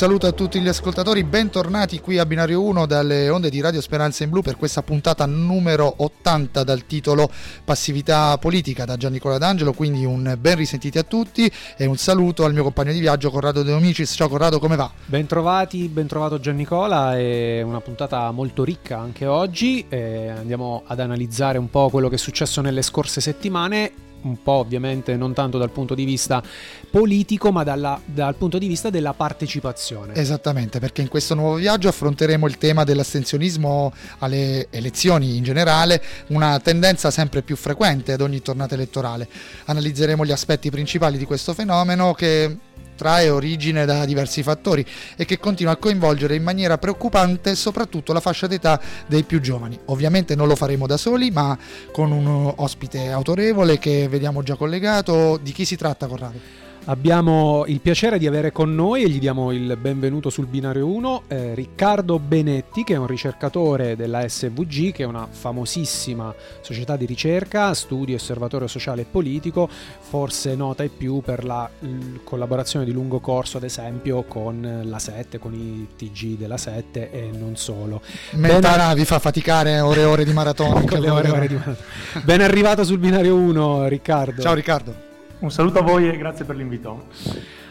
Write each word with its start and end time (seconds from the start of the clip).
saluto 0.00 0.26
a 0.26 0.32
tutti 0.32 0.62
gli 0.62 0.68
ascoltatori, 0.68 1.24
bentornati 1.24 2.00
qui 2.00 2.16
a 2.16 2.24
Binario 2.24 2.62
1 2.62 2.86
dalle 2.86 3.28
onde 3.28 3.50
di 3.50 3.60
Radio 3.60 3.82
Speranza 3.82 4.24
in 4.24 4.30
Blu 4.30 4.40
per 4.40 4.56
questa 4.56 4.82
puntata 4.82 5.26
numero 5.26 5.92
80 5.98 6.64
dal 6.64 6.86
titolo 6.86 7.30
Passività 7.62 8.38
politica 8.38 8.86
da 8.86 8.96
Gian 8.96 9.12
Nicola 9.12 9.36
D'Angelo, 9.36 9.74
quindi 9.74 10.06
un 10.06 10.38
ben 10.40 10.56
risentiti 10.56 10.96
a 10.96 11.02
tutti 11.02 11.52
e 11.76 11.84
un 11.84 11.98
saluto 11.98 12.46
al 12.46 12.54
mio 12.54 12.62
compagno 12.62 12.92
di 12.92 12.98
viaggio 12.98 13.30
Corrado 13.30 13.62
De 13.62 13.72
Omicis. 13.72 14.14
Ciao 14.14 14.30
Corrado, 14.30 14.58
come 14.58 14.74
va? 14.74 14.90
Bentrovati, 15.04 15.86
bentrovato 15.88 16.40
Gian 16.40 16.56
Nicola, 16.56 17.18
è 17.18 17.60
una 17.60 17.82
puntata 17.82 18.30
molto 18.30 18.64
ricca 18.64 18.98
anche 18.98 19.26
oggi, 19.26 19.84
eh, 19.90 20.30
andiamo 20.30 20.82
ad 20.86 20.98
analizzare 21.00 21.58
un 21.58 21.68
po' 21.68 21.90
quello 21.90 22.08
che 22.08 22.14
è 22.14 22.18
successo 22.18 22.62
nelle 22.62 22.80
scorse 22.80 23.20
settimane 23.20 24.08
un 24.22 24.42
po' 24.42 24.52
ovviamente 24.52 25.16
non 25.16 25.32
tanto 25.32 25.58
dal 25.58 25.70
punto 25.70 25.94
di 25.94 26.04
vista 26.04 26.42
politico, 26.90 27.52
ma 27.52 27.64
dalla, 27.64 28.00
dal 28.04 28.34
punto 28.34 28.58
di 28.58 28.66
vista 28.66 28.90
della 28.90 29.12
partecipazione. 29.12 30.14
Esattamente, 30.14 30.78
perché 30.78 31.02
in 31.02 31.08
questo 31.08 31.34
nuovo 31.34 31.54
viaggio 31.54 31.88
affronteremo 31.88 32.46
il 32.46 32.58
tema 32.58 32.84
dell'astensionismo 32.84 33.92
alle 34.18 34.68
elezioni 34.70 35.36
in 35.36 35.42
generale, 35.42 36.02
una 36.28 36.58
tendenza 36.60 37.10
sempre 37.10 37.42
più 37.42 37.56
frequente 37.56 38.12
ad 38.12 38.20
ogni 38.20 38.42
tornata 38.42 38.74
elettorale. 38.74 39.28
Analizzeremo 39.64 40.24
gli 40.24 40.32
aspetti 40.32 40.70
principali 40.70 41.18
di 41.18 41.24
questo 41.24 41.54
fenomeno 41.54 42.12
che 42.12 42.56
trae 43.00 43.30
origine 43.30 43.86
da 43.86 44.04
diversi 44.04 44.42
fattori 44.42 44.84
e 45.16 45.24
che 45.24 45.38
continua 45.38 45.72
a 45.72 45.76
coinvolgere 45.76 46.34
in 46.34 46.42
maniera 46.42 46.76
preoccupante 46.76 47.54
soprattutto 47.54 48.12
la 48.12 48.20
fascia 48.20 48.46
d'età 48.46 48.78
dei 49.06 49.22
più 49.22 49.40
giovani. 49.40 49.78
Ovviamente 49.86 50.34
non 50.34 50.46
lo 50.46 50.54
faremo 50.54 50.86
da 50.86 50.98
soli, 50.98 51.30
ma 51.30 51.56
con 51.92 52.12
un 52.12 52.52
ospite 52.56 53.10
autorevole 53.10 53.78
che 53.78 54.06
vediamo 54.06 54.42
già 54.42 54.54
collegato. 54.54 55.38
Di 55.42 55.52
chi 55.52 55.64
si 55.64 55.76
tratta, 55.76 56.06
Corrado? 56.06 56.59
Abbiamo 56.86 57.64
il 57.66 57.80
piacere 57.80 58.18
di 58.18 58.26
avere 58.26 58.52
con 58.52 58.74
noi 58.74 59.02
e 59.02 59.08
gli 59.08 59.18
diamo 59.18 59.52
il 59.52 59.76
benvenuto 59.78 60.30
sul 60.30 60.46
binario 60.46 60.86
1 60.86 61.22
eh, 61.28 61.54
Riccardo 61.54 62.18
Benetti 62.18 62.84
che 62.84 62.94
è 62.94 62.96
un 62.96 63.06
ricercatore 63.06 63.96
della 63.96 64.26
SVG 64.26 64.90
che 64.90 65.02
è 65.02 65.06
una 65.06 65.28
famosissima 65.30 66.34
società 66.62 66.96
di 66.96 67.04
ricerca, 67.04 67.74
studio, 67.74 68.16
osservatorio 68.16 68.66
sociale 68.66 69.02
e 69.02 69.04
politico, 69.04 69.68
forse 69.68 70.56
nota 70.56 70.82
e 70.82 70.88
più 70.88 71.20
per 71.20 71.44
la 71.44 71.68
l- 71.80 72.24
collaborazione 72.24 72.86
di 72.86 72.92
lungo 72.92 73.20
corso 73.20 73.58
ad 73.58 73.64
esempio 73.64 74.22
con 74.22 74.82
la 74.82 74.98
7, 74.98 75.38
con 75.38 75.52
i 75.52 75.86
TG 75.96 76.38
della 76.38 76.56
7 76.56 77.10
e 77.10 77.30
non 77.30 77.56
solo. 77.56 78.00
Mentana 78.32 78.88
ben... 78.88 78.96
vi 78.96 79.04
fa 79.04 79.18
faticare 79.18 79.80
ore 79.80 80.00
e 80.00 80.04
ore 80.04 80.24
di 80.24 80.32
maratona. 80.32 80.80
ore 80.90 81.06
e 81.06 81.10
ore 81.10 81.46
di 81.46 81.54
maratona. 81.54 81.76
Ben 82.22 82.40
arrivato 82.40 82.84
sul 82.84 82.98
binario 82.98 83.36
1 83.36 83.86
Riccardo. 83.86 84.40
Ciao 84.40 84.54
Riccardo. 84.54 85.08
Un 85.40 85.50
saluto 85.50 85.78
a 85.78 85.82
voi 85.82 86.06
e 86.06 86.18
grazie 86.18 86.44
per 86.44 86.54
l'invito. 86.54 87.06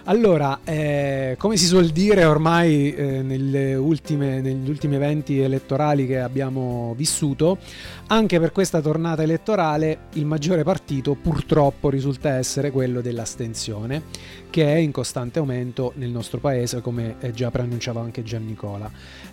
Allora, 0.06 0.62
eh, 0.64 1.36
come 1.38 1.56
si 1.56 1.67
suol 1.67 1.89
dire 1.89 2.25
ormai 2.25 2.92
eh, 2.95 3.75
ultime, 3.75 4.42
negli 4.42 4.67
ultimi 4.67 4.95
eventi 4.95 5.39
elettorali 5.39 6.08
che 6.08 6.20
abbiamo 6.20 6.95
vissuto, 6.97 7.59
anche 8.08 8.40
per 8.40 8.52
questa 8.52 8.81
tornata 8.81 9.22
elettorale 9.22 10.00
il 10.14 10.25
maggiore 10.25 10.64
partito 10.64 11.14
purtroppo 11.14 11.92
risulta 11.92 12.36
essere 12.36 12.72
quello 12.72 13.02
dell'astensione, 13.02 14.02
che 14.50 14.66
è 14.73 14.78
in 14.78 14.92
costante 14.92 15.38
aumento 15.38 15.92
nel 15.97 16.09
nostro 16.09 16.40
paese, 16.40 16.81
come 16.81 17.17
già 17.34 17.51
preannunciava 17.51 18.01
anche 18.01 18.24
Gian 18.24 18.47
Nicola. 18.47 18.90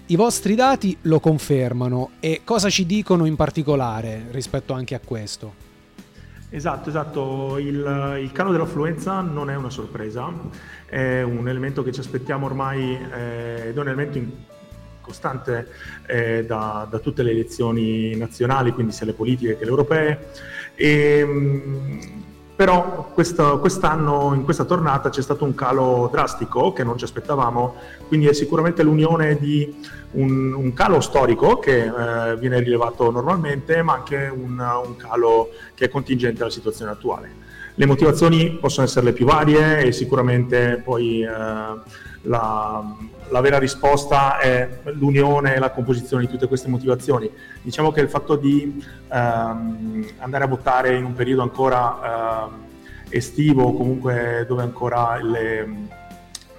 I 0.09 0.17
vostri 0.17 0.55
dati 0.55 0.95
lo 1.03 1.21
confermano 1.21 2.11
e 2.21 2.43
cosa 2.45 2.69
ci 2.69 2.85
dicono 2.85 3.25
in 3.25 3.35
particolare 3.35 4.27
rispetto 4.31 4.75
anche 4.75 4.95
a 4.95 5.01
questo? 5.03 5.66
Esatto, 6.49 6.89
esatto. 6.89 7.59
Il, 7.59 8.19
il, 8.21 8.33
calo 8.33 8.53
dell'affluenza 8.53 9.21
non 9.21 9.51
è 9.51 9.57
una 9.57 9.71
sorpresa, 9.71 10.33
è 10.87 11.23
un 11.23 11.49
elemento 11.49 11.83
che 11.83 11.93
ci 11.93 12.01
aspettiamo 12.01 12.47
ormai 12.47 12.95
eh, 12.95 13.69
ed 13.69 13.77
è 13.77 13.81
un 13.81 13.89
elemento 13.89 14.19
in, 14.19 14.31
costante 15.01 15.69
eh, 16.07 16.45
da, 16.45 16.87
da, 16.89 16.99
tutte 16.99 17.23
le 17.23 17.31
elezioni 17.31 18.17
nazionali, 18.17 18.73
quindi 18.73 18.93
sia 18.93 19.07
le 19.07 19.13
politiche 19.13 19.57
che 19.57 19.65
le 19.65 19.71
europee. 19.71 20.29
E, 20.75 21.25
mh, 21.25 22.25
però 22.57 23.11
questa, 23.13 23.59
quest'anno, 23.59 24.33
in 24.35 24.43
questa 24.43 24.65
tornata, 24.65 25.11
c'è 25.11 25.21
stato 25.21 25.45
un 25.45 25.55
calo 25.55 26.09
drastico 26.11 26.73
che 26.73 26.85
non 26.85 26.97
ci 26.97 27.05
aspettavamo, 27.05 27.75
quindi 28.09 28.29
è 28.29 28.33
sicuramente 28.33 28.83
l'unione 28.83 29.37
di 29.37 29.75
un, 30.13 30.55
un 30.55 30.73
calo 30.73 31.03
storico 31.03 31.59
che 31.59 31.85
eh, 31.85 32.37
viene 32.39 32.59
rilevato 32.61 33.11
normalmente, 33.11 33.83
ma 33.83 33.93
anche 33.93 34.33
un, 34.35 34.59
un 34.59 34.97
calo 34.97 35.51
che 35.75 35.85
è 35.85 35.89
contingente 35.91 36.41
alla 36.41 36.51
situazione 36.51 36.93
attuale. 36.93 37.45
Le 37.79 37.85
motivazioni 37.85 38.57
possono 38.59 38.87
essere 38.87 39.05
le 39.05 39.13
più 39.13 39.27
varie 39.27 39.85
e 39.85 39.93
sicuramente 39.93 40.81
poi 40.83 41.21
eh, 41.21 41.29
la, 41.29 42.97
la, 43.29 43.41
vera 43.43 43.59
risposta 43.59 44.39
è 44.39 44.81
l'unione 44.95 45.55
e 45.55 45.59
la 45.59 45.71
composizione 45.71 46.25
di 46.25 46.31
tutte 46.31 46.49
queste 46.49 46.69
motivazioni. 46.69 47.31
Diciamo 47.61 47.93
che 47.93 48.01
il 48.01 48.09
fatto 48.09 48.37
di 48.37 48.83
ehm, 49.13 50.07
andare 50.21 50.45
a 50.45 50.47
votare 50.47 50.97
in 50.97 51.05
un 51.05 51.13
periodo 51.13 51.43
ancora 51.43 52.49
eh, 53.11 53.17
estivo, 53.19 53.75
comunque 53.75 54.47
dove 54.49 54.63
ancora 54.63 55.19
le, 55.21 55.69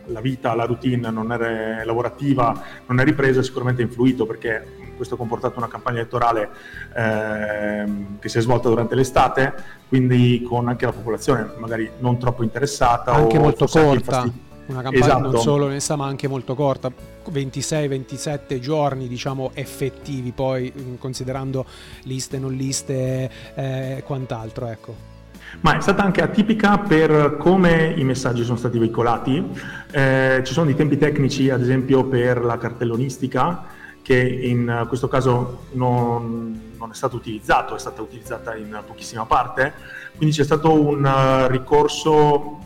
la 0.05 0.21
vita, 0.21 0.53
la 0.53 0.65
routine 0.65 1.09
non 1.09 1.31
è 1.31 1.83
lavorativa 1.83 2.63
non 2.85 2.99
è 2.99 3.03
ripresa, 3.03 3.41
sicuramente 3.41 3.81
ha 3.81 3.85
influito 3.85 4.27
perché 4.27 4.86
questo 4.97 5.13
ha 5.15 5.17
comportato 5.17 5.57
una 5.57 5.69
campagna 5.69 5.99
elettorale 5.99 6.49
ehm, 6.93 8.19
che 8.19 8.27
si 8.27 8.39
è 8.39 8.41
svolta 8.41 8.67
durante 8.67 8.95
l'estate, 8.95 9.53
quindi 9.87 10.41
con 10.41 10.67
anche 10.67 10.85
la 10.85 10.91
popolazione 10.91 11.51
magari 11.57 11.89
non 11.99 12.17
troppo 12.17 12.43
interessata. 12.43 13.13
Anche 13.13 13.39
molto 13.39 13.65
corta. 13.67 14.29
Una 14.67 14.81
campagna 14.81 15.05
esatto. 15.05 15.31
non 15.31 15.39
solo 15.39 15.65
onesta 15.65 15.95
ma 15.95 16.07
anche 16.07 16.27
molto 16.27 16.53
corta, 16.53 16.91
26-27 17.31 18.59
giorni 18.59 19.07
diciamo 19.07 19.51
effettivi 19.53 20.33
poi 20.33 20.97
considerando 20.99 21.65
liste, 22.03 22.37
non 22.37 22.51
liste 22.51 23.31
e 23.55 23.95
eh, 23.97 24.03
quant'altro. 24.03 24.67
Ecco. 24.67 25.15
Ma 25.61 25.77
è 25.77 25.81
stata 25.81 26.03
anche 26.03 26.21
atipica 26.21 26.77
per 26.77 27.37
come 27.37 27.93
i 27.95 28.03
messaggi 28.03 28.43
sono 28.43 28.57
stati 28.57 28.77
veicolati. 28.77 29.43
Eh, 29.91 30.41
ci 30.43 30.53
sono 30.53 30.65
dei 30.65 30.75
tempi 30.75 30.97
tecnici, 30.97 31.49
ad 31.49 31.61
esempio 31.61 32.05
per 32.05 32.43
la 32.43 32.57
cartellonistica, 32.57 33.63
che 34.07 34.15
in 34.15 34.85
questo 34.87 35.09
caso 35.09 35.65
non, 35.71 36.75
non, 36.77 36.91
è 36.91 36.93
stato 36.93 37.17
utilizzato, 37.17 37.75
è 37.75 37.79
stata 37.79 38.01
utilizzata 38.01 38.55
in 38.55 38.81
pochissima 38.87 39.25
parte, 39.25 39.73
quindi 40.15 40.33
c'è 40.33 40.45
stato 40.45 40.71
un 40.71 41.03
uh, 41.03 41.51
ricorso 41.51 42.59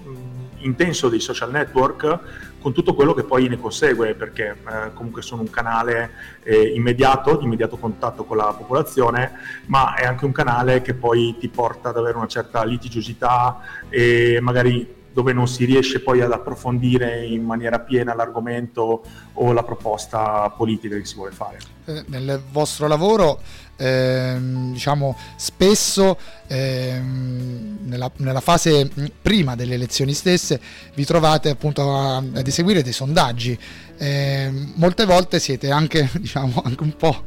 intenso 0.58 1.10
dei 1.10 1.20
social 1.20 1.50
network 1.50 2.20
con 2.60 2.74
tutto 2.74 2.94
quello 2.94 3.16
che 3.16 3.24
poi 3.24 3.48
ne 3.48 3.58
consegue, 3.58 4.14
perché 4.14 4.52
eh, 4.52 4.94
comunque 4.94 5.24
sono 5.24 5.42
un 5.42 5.50
canale 5.50 6.12
eh, 6.44 6.74
immediato, 6.76 7.38
di 7.38 7.46
immediato 7.46 7.76
contatto 7.78 8.24
con 8.24 8.38
la 8.38 8.54
popolazione, 8.56 9.32
ma 9.66 9.96
è 9.96 10.06
anche 10.06 10.26
un 10.26 10.32
canale 10.32 10.84
che 10.84 10.94
poi 10.94 11.38
ti 11.40 11.50
porta 11.50 11.90
ad 11.90 11.98
avere 11.98 12.18
una 12.18 12.28
certa 12.28 12.64
litigiosità 12.64 13.62
e 13.90 14.38
magari 14.42 15.01
dove 15.14 15.34
non 15.34 15.48
si 15.48 15.66
riesce 15.66 16.00
poi 16.02 16.22
ad 16.22 16.32
approfondire 16.32 17.26
in 17.26 17.44
maniera 17.44 17.80
piena 17.80 18.16
l'argomento 18.16 19.04
o 19.34 19.52
la 19.52 19.64
proposta 19.64 20.50
politica 20.56 20.96
che 20.96 21.06
si 21.06 21.16
vuole 21.16 21.32
fare. 21.32 21.58
Eh, 21.86 22.04
nel 22.08 22.42
vostro 22.52 22.88
lavoro, 22.88 23.40
ehm, 23.76 24.72
diciamo, 24.72 25.18
spesso 25.36 26.18
ehm, 26.48 27.80
nella, 27.84 28.12
nella, 28.18 28.40
fase 28.40 28.90
prima 29.22 29.56
delle 29.56 29.74
elezioni 29.74 30.14
stesse 30.14 30.60
vi 30.94 31.06
trovate 31.06 31.50
appunto 31.50 31.94
a, 31.94 32.18
ad 32.18 32.48
eseguire 32.48 32.84
dei 32.84 32.94
sondaggi 32.94 33.58
eh, 34.02 34.52
molte 34.74 35.06
volte 35.06 35.40
siete 35.40 35.70
anche, 35.70 36.10
diciamo, 36.18 36.60
anche 36.66 36.82
un 36.82 36.96
po' 36.96 37.22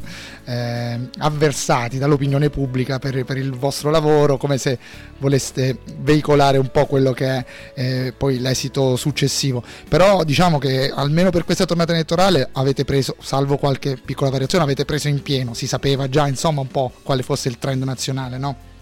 eh, 0.45 0.99
avversati 1.19 1.99
dall'opinione 1.99 2.51
pubblica 2.51 2.99
per, 2.99 3.25
per, 3.25 3.37
il 3.37 3.53
vostro 3.53 3.91
lavoro, 3.91 4.37
come 4.39 4.59
se 4.59 4.77
voleste 5.19 5.79
veicolare 5.99 6.59
un 6.59 6.73
po' 6.73 6.87
quello 6.87 7.13
che 7.13 7.27
è 7.27 7.45
eh, 7.75 8.15
poi 8.17 8.41
l'esito 8.41 8.97
successivo. 8.97 9.63
Però 9.89 10.25
diciamo 10.25 10.59
che 10.59 10.91
almeno 10.93 11.31
per 11.31 11.45
questa 11.45 11.65
tornata 11.65 11.93
elettorale 11.93 12.49
avete 12.51 12.85
preso, 12.85 13.15
salvo 13.21 13.57
qualche 13.57 13.97
piccola 14.05 14.31
variazione, 14.31 14.65
avete 14.65 14.85
preso 14.85 15.07
in 15.07 15.23
pieno, 15.23 15.55
si 15.55 15.69
sapeva 15.69 16.09
già 16.09 16.27
insomma 16.27 16.61
un 16.61 16.69
po' 16.69 16.91
quale 17.05 17.23
fosse 17.23 17.49
il 17.49 17.59
trend 17.59 17.85
nazionale, 17.85 18.37
no? 18.37 18.73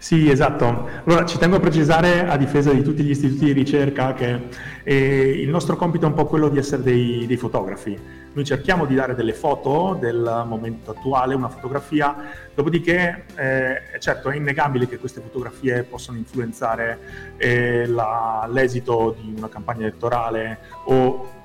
Sì, 0.00 0.30
esatto. 0.30 0.88
Allora 1.06 1.26
ci 1.26 1.38
tengo 1.38 1.56
a 1.56 1.60
precisare 1.60 2.28
a 2.28 2.36
difesa 2.36 2.72
di 2.72 2.82
tutti 2.82 3.02
gli 3.02 3.10
istituti 3.10 3.46
di 3.46 3.52
ricerca 3.52 4.14
che 4.14 4.42
eh, 4.84 5.40
il 5.40 5.48
nostro 5.48 5.74
compito 5.74 6.06
è 6.06 6.08
un 6.08 6.14
po' 6.14 6.24
quello 6.24 6.48
di 6.48 6.56
essere 6.56 6.82
dei, 6.82 7.26
dei, 7.26 7.36
fotografi. 7.36 7.98
Noi 8.32 8.44
cerchiamo 8.44 8.86
di 8.86 8.94
dare 8.94 9.16
delle 9.16 9.32
foto 9.32 9.96
del 9.98 10.44
momento 10.46 10.92
attuale, 10.92 11.34
una 11.34 11.48
fotografia, 11.48 12.14
dopodiché 12.54 13.24
eh, 13.34 13.98
certo 13.98 14.30
è 14.30 14.36
innegabile 14.36 14.86
che 14.86 14.98
queste 14.98 15.20
fotografie 15.20 15.82
possano 15.82 16.16
influenzare 16.16 17.34
eh, 17.36 17.84
la, 17.86 18.48
l'esito 18.48 19.16
di 19.20 19.34
una 19.36 19.48
campagna 19.48 19.80
elettorale 19.80 20.58
o 20.84 21.37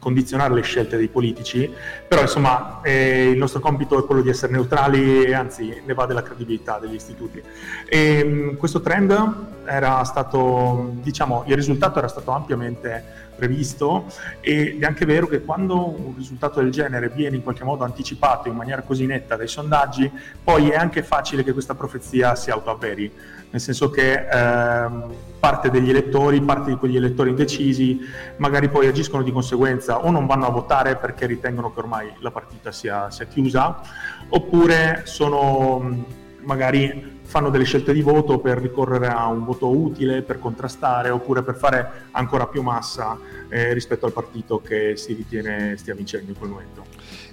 condizionare 0.00 0.54
le 0.54 0.62
scelte 0.62 0.96
dei 0.96 1.08
politici, 1.08 1.70
però 2.08 2.22
insomma 2.22 2.80
eh, 2.82 3.28
il 3.30 3.38
nostro 3.38 3.60
compito 3.60 3.98
è 3.98 4.06
quello 4.06 4.22
di 4.22 4.30
essere 4.30 4.52
neutrali 4.52 5.24
e 5.24 5.34
anzi 5.34 5.82
ne 5.84 5.94
va 5.94 6.06
della 6.06 6.22
credibilità 6.22 6.78
degli 6.78 6.94
istituti. 6.94 7.40
E, 7.86 8.24
mh, 8.24 8.56
questo 8.56 8.80
trend 8.80 9.48
era 9.66 10.02
stato, 10.04 10.94
diciamo, 10.94 11.44
il 11.46 11.54
risultato 11.54 11.98
era 11.98 12.08
stato 12.08 12.32
ampiamente 12.32 13.28
previsto 13.40 14.04
ed 14.40 14.82
è 14.82 14.86
anche 14.86 15.06
vero 15.06 15.26
che 15.26 15.40
quando 15.40 15.88
un 15.88 16.14
risultato 16.14 16.60
del 16.60 16.70
genere 16.70 17.08
viene 17.08 17.36
in 17.36 17.42
qualche 17.42 17.64
modo 17.64 17.84
anticipato 17.84 18.48
in 18.48 18.54
maniera 18.54 18.82
così 18.82 19.06
netta 19.06 19.36
dai 19.36 19.48
sondaggi, 19.48 20.10
poi 20.44 20.68
è 20.68 20.76
anche 20.76 21.02
facile 21.02 21.42
che 21.42 21.52
questa 21.52 21.74
profezia 21.74 22.34
si 22.34 22.50
autoavveri, 22.50 23.10
nel 23.50 23.60
senso 23.60 23.88
che 23.88 24.26
ehm, 24.30 25.12
parte 25.40 25.70
degli 25.70 25.88
elettori, 25.88 26.40
parte 26.42 26.70
di 26.70 26.76
quegli 26.76 26.96
elettori 26.96 27.30
indecisi, 27.30 27.98
magari 28.36 28.68
poi 28.68 28.86
agiscono 28.86 29.22
di 29.22 29.32
conseguenza 29.32 30.04
o 30.04 30.10
non 30.10 30.26
vanno 30.26 30.46
a 30.46 30.50
votare 30.50 30.96
perché 30.96 31.24
ritengono 31.24 31.72
che 31.72 31.80
ormai 31.80 32.12
la 32.18 32.30
partita 32.30 32.70
sia, 32.70 33.10
sia 33.10 33.24
chiusa, 33.24 33.80
oppure 34.28 35.02
sono 35.06 36.04
magari 36.42 37.19
fanno 37.30 37.48
delle 37.48 37.62
scelte 37.62 37.92
di 37.92 38.02
voto 38.02 38.40
per 38.40 38.58
ricorrere 38.58 39.06
a 39.06 39.28
un 39.28 39.44
voto 39.44 39.68
utile, 39.68 40.22
per 40.22 40.40
contrastare 40.40 41.10
oppure 41.10 41.44
per 41.44 41.54
fare 41.54 42.08
ancora 42.10 42.48
più 42.48 42.60
massa 42.60 43.16
eh, 43.48 43.72
rispetto 43.72 44.04
al 44.04 44.12
partito 44.12 44.60
che 44.60 44.96
si 44.96 45.12
ritiene 45.14 45.76
stia 45.76 45.94
vincendo 45.94 46.32
in 46.32 46.36
quel 46.36 46.50
momento. 46.50 46.84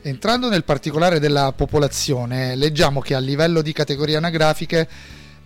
Entrando 0.04 0.50
nel 0.50 0.64
particolare 0.64 1.20
della 1.20 1.52
popolazione, 1.52 2.56
leggiamo 2.56 3.02
che 3.02 3.16
a 3.16 3.20
livello 3.20 3.64
di 3.64 3.74
categorie 3.74 4.18
anagrafiche 4.18 4.88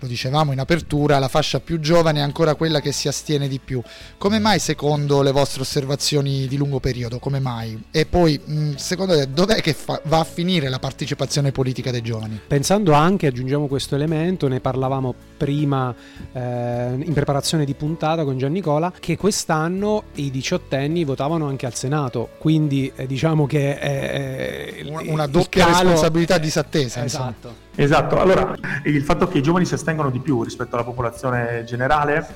lo 0.01 0.07
dicevamo 0.07 0.51
in 0.51 0.59
apertura, 0.59 1.19
la 1.19 1.27
fascia 1.27 1.59
più 1.59 1.79
giovane 1.79 2.19
è 2.19 2.23
ancora 2.23 2.55
quella 2.55 2.81
che 2.81 2.91
si 2.91 3.07
astiene 3.07 3.47
di 3.47 3.59
più. 3.63 3.81
Come 4.17 4.39
mai 4.39 4.57
secondo 4.57 5.21
le 5.21 5.31
vostre 5.31 5.61
osservazioni 5.61 6.47
di 6.47 6.57
lungo 6.57 6.79
periodo? 6.79 7.19
Come 7.19 7.39
mai? 7.39 7.79
E 7.91 8.07
poi 8.07 8.39
mm, 8.49 8.73
secondo 8.75 9.15
te 9.15 9.31
dov'è 9.31 9.61
che 9.61 9.73
fa- 9.73 10.01
va 10.05 10.19
a 10.19 10.23
finire 10.23 10.69
la 10.69 10.79
partecipazione 10.79 11.51
politica 11.51 11.91
dei 11.91 12.01
giovani? 12.01 12.39
Pensando 12.47 12.93
anche, 12.93 13.27
aggiungiamo 13.27 13.67
questo 13.67 13.93
elemento, 13.93 14.47
ne 14.47 14.59
parlavamo 14.59 15.13
prima 15.37 15.93
eh, 16.33 16.93
in 16.97 17.13
preparazione 17.13 17.63
di 17.63 17.75
puntata 17.75 18.23
con 18.23 18.39
Giannicola, 18.39 18.91
che 18.99 19.17
quest'anno 19.17 20.05
i 20.15 20.31
diciottenni 20.31 21.03
votavano 21.03 21.47
anche 21.47 21.67
al 21.67 21.75
Senato, 21.75 22.29
quindi 22.39 22.91
eh, 22.95 23.05
diciamo 23.05 23.45
che 23.45 23.77
è 23.77 24.81
eh, 24.83 25.03
una 25.07 25.27
doppia 25.27 25.65
calo... 25.65 25.77
responsabilità 25.77 26.39
disattesa. 26.39 27.03
Esatto. 27.03 27.47
Insomma. 27.47 27.69
Esatto, 27.75 28.19
allora 28.19 28.53
il 28.83 29.01
fatto 29.01 29.27
che 29.27 29.37
i 29.37 29.41
giovani 29.41 29.65
si 29.65 29.73
astengono 29.73 29.90
di 30.09 30.19
più 30.19 30.43
rispetto 30.43 30.75
alla 30.75 30.85
popolazione 30.85 31.63
generale 31.65 32.27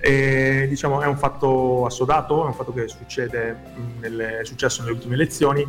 eh, 0.00 0.66
diciamo, 0.68 1.02
è 1.02 1.06
un 1.06 1.16
fatto 1.16 1.84
assodato, 1.84 2.44
è 2.44 2.46
un 2.46 2.54
fatto 2.54 2.72
che 2.72 2.88
succede 2.88 3.56
nelle, 4.00 4.40
è 4.40 4.44
successo 4.44 4.80
nelle 4.80 4.94
ultime 4.94 5.14
elezioni. 5.14 5.66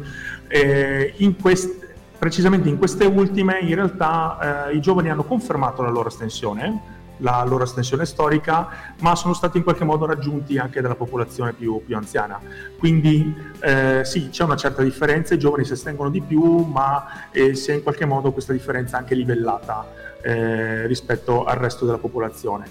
In 1.18 1.36
quest, 1.40 1.90
precisamente 2.18 2.70
in 2.70 2.78
queste 2.78 3.06
ultime 3.06 3.60
in 3.60 3.76
realtà 3.76 4.70
eh, 4.70 4.76
i 4.76 4.82
giovani 4.82 5.10
hanno 5.10 5.24
confermato 5.24 5.82
la 5.82 5.90
loro 5.90 6.08
estensione 6.08 7.00
la 7.22 7.44
loro 7.44 7.66
estensione 7.66 8.04
storica, 8.06 8.68
ma 9.02 9.16
sono 9.16 9.36
stati 9.36 9.58
in 9.58 9.64
qualche 9.64 9.84
modo 9.84 10.08
raggiunti 10.08 10.58
anche 10.58 10.82
dalla 10.82 10.96
popolazione 10.96 11.54
più, 11.54 11.80
più 11.86 11.96
anziana. 11.96 12.40
Quindi 12.80 13.32
eh, 13.60 14.02
sì, 14.04 14.30
c'è 14.30 14.44
una 14.44 14.56
certa 14.56 14.82
differenza, 14.82 15.36
i 15.36 15.38
giovani 15.38 15.64
si 15.64 15.74
estengono 15.74 16.10
di 16.10 16.20
più, 16.22 16.64
ma 16.64 17.30
eh, 17.30 17.54
si 17.54 17.70
è 17.70 17.76
in 17.76 17.84
qualche 17.84 18.06
modo 18.06 18.32
questa 18.32 18.54
differenza 18.54 18.98
anche 18.98 19.14
livellata 19.14 20.11
eh, 20.21 20.88
rispetto 20.88 21.44
al 21.44 21.57
resto 21.57 21.85
della 21.85 21.97
popolazione. 21.97 22.69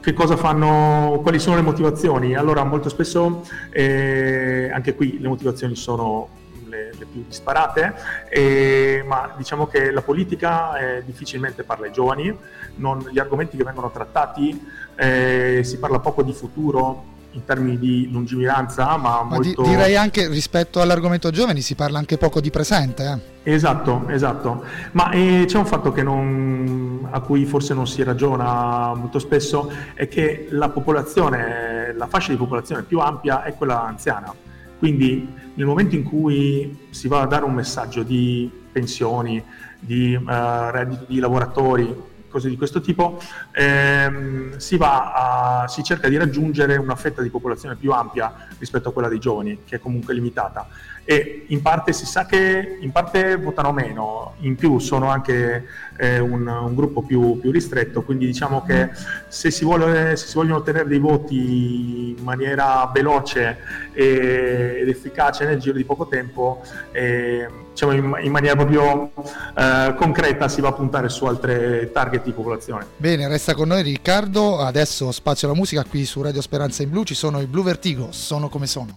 Che 0.00 0.12
cosa 0.12 0.36
fanno? 0.36 1.20
Quali 1.22 1.38
sono 1.38 1.56
le 1.56 1.62
motivazioni? 1.62 2.34
Allora, 2.34 2.64
molto 2.64 2.88
spesso 2.88 3.42
eh, 3.70 4.70
anche 4.72 4.94
qui 4.94 5.18
le 5.20 5.28
motivazioni 5.28 5.74
sono 5.74 6.28
le, 6.68 6.92
le 6.96 7.04
più 7.04 7.24
disparate, 7.26 7.94
eh, 8.30 9.02
ma 9.06 9.34
diciamo 9.36 9.66
che 9.66 9.90
la 9.90 10.02
politica 10.02 10.78
eh, 10.78 11.04
difficilmente 11.04 11.64
parla 11.64 11.86
ai 11.86 11.92
giovani, 11.92 12.36
non, 12.76 13.06
gli 13.10 13.18
argomenti 13.18 13.56
che 13.56 13.64
vengono 13.64 13.90
trattati 13.90 14.66
eh, 14.94 15.60
si 15.64 15.78
parla 15.78 15.98
poco 15.98 16.22
di 16.22 16.32
futuro 16.32 17.16
in 17.38 17.44
termini 17.44 17.78
di 17.78 18.08
lungimiranza, 18.10 18.96
ma, 18.96 19.22
ma 19.22 19.36
molto... 19.36 19.62
di, 19.62 19.68
direi 19.68 19.96
anche 19.96 20.28
rispetto 20.28 20.80
all'argomento 20.80 21.30
giovani 21.30 21.60
si 21.60 21.74
parla 21.74 21.98
anche 21.98 22.18
poco 22.18 22.40
di 22.40 22.50
presente. 22.50 23.20
Eh. 23.44 23.54
Esatto, 23.54 24.06
esatto. 24.08 24.64
Ma 24.92 25.10
eh, 25.10 25.44
c'è 25.46 25.56
un 25.56 25.66
fatto 25.66 25.94
non, 26.02 27.08
a 27.10 27.20
cui 27.20 27.44
forse 27.46 27.74
non 27.74 27.86
si 27.86 28.02
ragiona 28.02 28.92
molto 28.94 29.18
spesso, 29.18 29.72
è 29.94 30.06
che 30.08 30.48
la 30.50 30.68
popolazione, 30.68 31.94
la 31.96 32.06
fascia 32.06 32.32
di 32.32 32.36
popolazione 32.36 32.82
più 32.82 32.98
ampia 32.98 33.42
è 33.42 33.54
quella 33.54 33.84
anziana. 33.84 34.34
Quindi 34.78 35.26
nel 35.54 35.66
momento 35.66 35.96
in 35.96 36.04
cui 36.04 36.86
si 36.90 37.08
va 37.08 37.22
a 37.22 37.26
dare 37.26 37.44
un 37.44 37.54
messaggio 37.54 38.02
di 38.02 38.50
pensioni, 38.70 39.42
di 39.80 40.14
uh, 40.14 40.70
reddito 40.70 41.04
di 41.08 41.18
lavoratori, 41.18 41.94
cose 42.28 42.48
di 42.48 42.56
questo 42.56 42.80
tipo, 42.80 43.20
ehm, 43.52 44.56
si, 44.56 44.76
a, 44.80 45.64
si, 45.68 45.82
cerca 45.82 46.08
di 46.08 46.16
raggiungere 46.16 46.76
una 46.76 46.96
fetta 46.96 47.22
di 47.22 47.30
popolazione 47.30 47.76
più 47.76 47.92
ampia 47.92 48.48
rispetto 48.58 48.90
a 48.90 48.92
quella 48.92 49.08
dei 49.08 49.18
giovani, 49.18 49.60
che 49.64 49.76
è 49.76 49.80
comunque 49.80 50.14
limitata. 50.14 50.68
E 51.10 51.46
in 51.46 51.62
parte 51.62 51.94
si 51.94 52.04
sa 52.04 52.26
che 52.26 52.76
in 52.82 52.92
parte 52.92 53.36
votano 53.36 53.72
meno, 53.72 54.34
in 54.40 54.56
più 54.56 54.78
sono 54.78 55.08
anche 55.08 55.66
eh, 55.96 56.18
un, 56.18 56.46
un, 56.46 56.74
gruppo 56.74 57.00
più, 57.00 57.40
più, 57.40 57.50
ristretto, 57.50 58.02
quindi 58.02 58.26
diciamo 58.26 58.62
che 58.62 58.90
se 59.26 59.50
si, 59.50 59.64
vuole, 59.64 60.16
se 60.16 60.26
si, 60.26 60.34
vogliono 60.34 60.56
ottenere 60.56 60.86
dei 60.86 60.98
voti 60.98 62.14
in 62.18 62.22
maniera 62.22 62.90
veloce 62.92 63.56
e, 63.94 64.80
ed 64.82 64.88
efficace 64.90 65.46
nel 65.46 65.58
giro 65.58 65.78
di 65.78 65.84
poco 65.84 66.08
tempo, 66.08 66.62
eh, 66.92 67.48
diciamo 67.70 67.92
in, 67.92 68.14
in, 68.24 68.30
maniera 68.30 68.54
proprio 68.54 69.10
eh, 69.56 69.94
concreta 69.96 70.46
si 70.48 70.60
va 70.60 70.68
a 70.68 70.72
puntare 70.72 71.08
su 71.08 71.24
altre 71.24 71.90
target 71.90 72.24
di 72.24 72.32
popolazione. 72.32 72.84
Bene, 72.98 73.26
resta 73.28 73.54
con 73.54 73.68
noi 73.68 73.80
Riccardo, 73.82 74.58
adesso 74.58 75.10
spazio 75.12 75.48
alla 75.48 75.56
musica 75.56 75.84
qui 75.84 76.04
su 76.04 76.20
Radio 76.20 76.42
Speranza 76.42 76.82
in 76.82 76.90
Blu, 76.90 77.04
ci 77.04 77.14
sono 77.14 77.40
i 77.40 77.46
Blue 77.46 77.64
Vertigo, 77.64 78.08
sono 78.10 78.50
come 78.50 78.66
sono. 78.66 78.96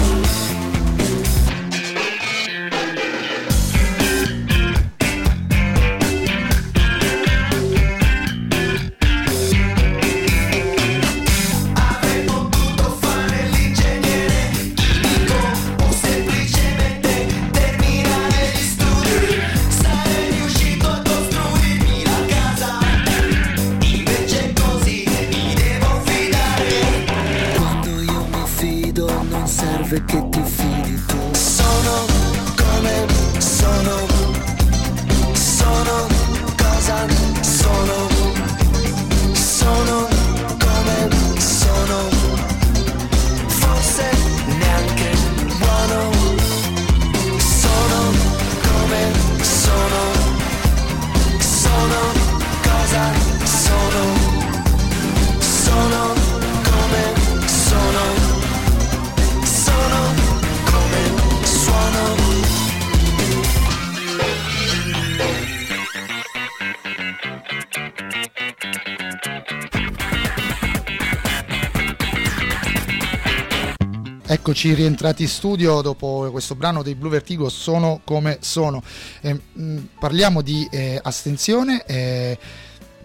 Eccoci 74.63 74.79
rientrati 74.79 75.23
in 75.23 75.27
studio 75.27 75.81
dopo 75.81 76.29
questo 76.29 76.53
brano 76.53 76.83
dei 76.83 76.93
Blue 76.93 77.09
Vertigo, 77.09 77.49
sono 77.49 78.01
come 78.03 78.37
sono. 78.41 78.83
Eh, 79.21 79.33
mh, 79.33 79.77
parliamo 79.97 80.43
di 80.43 80.67
eh, 80.69 80.99
astensione, 81.01 81.83
eh, 81.83 82.37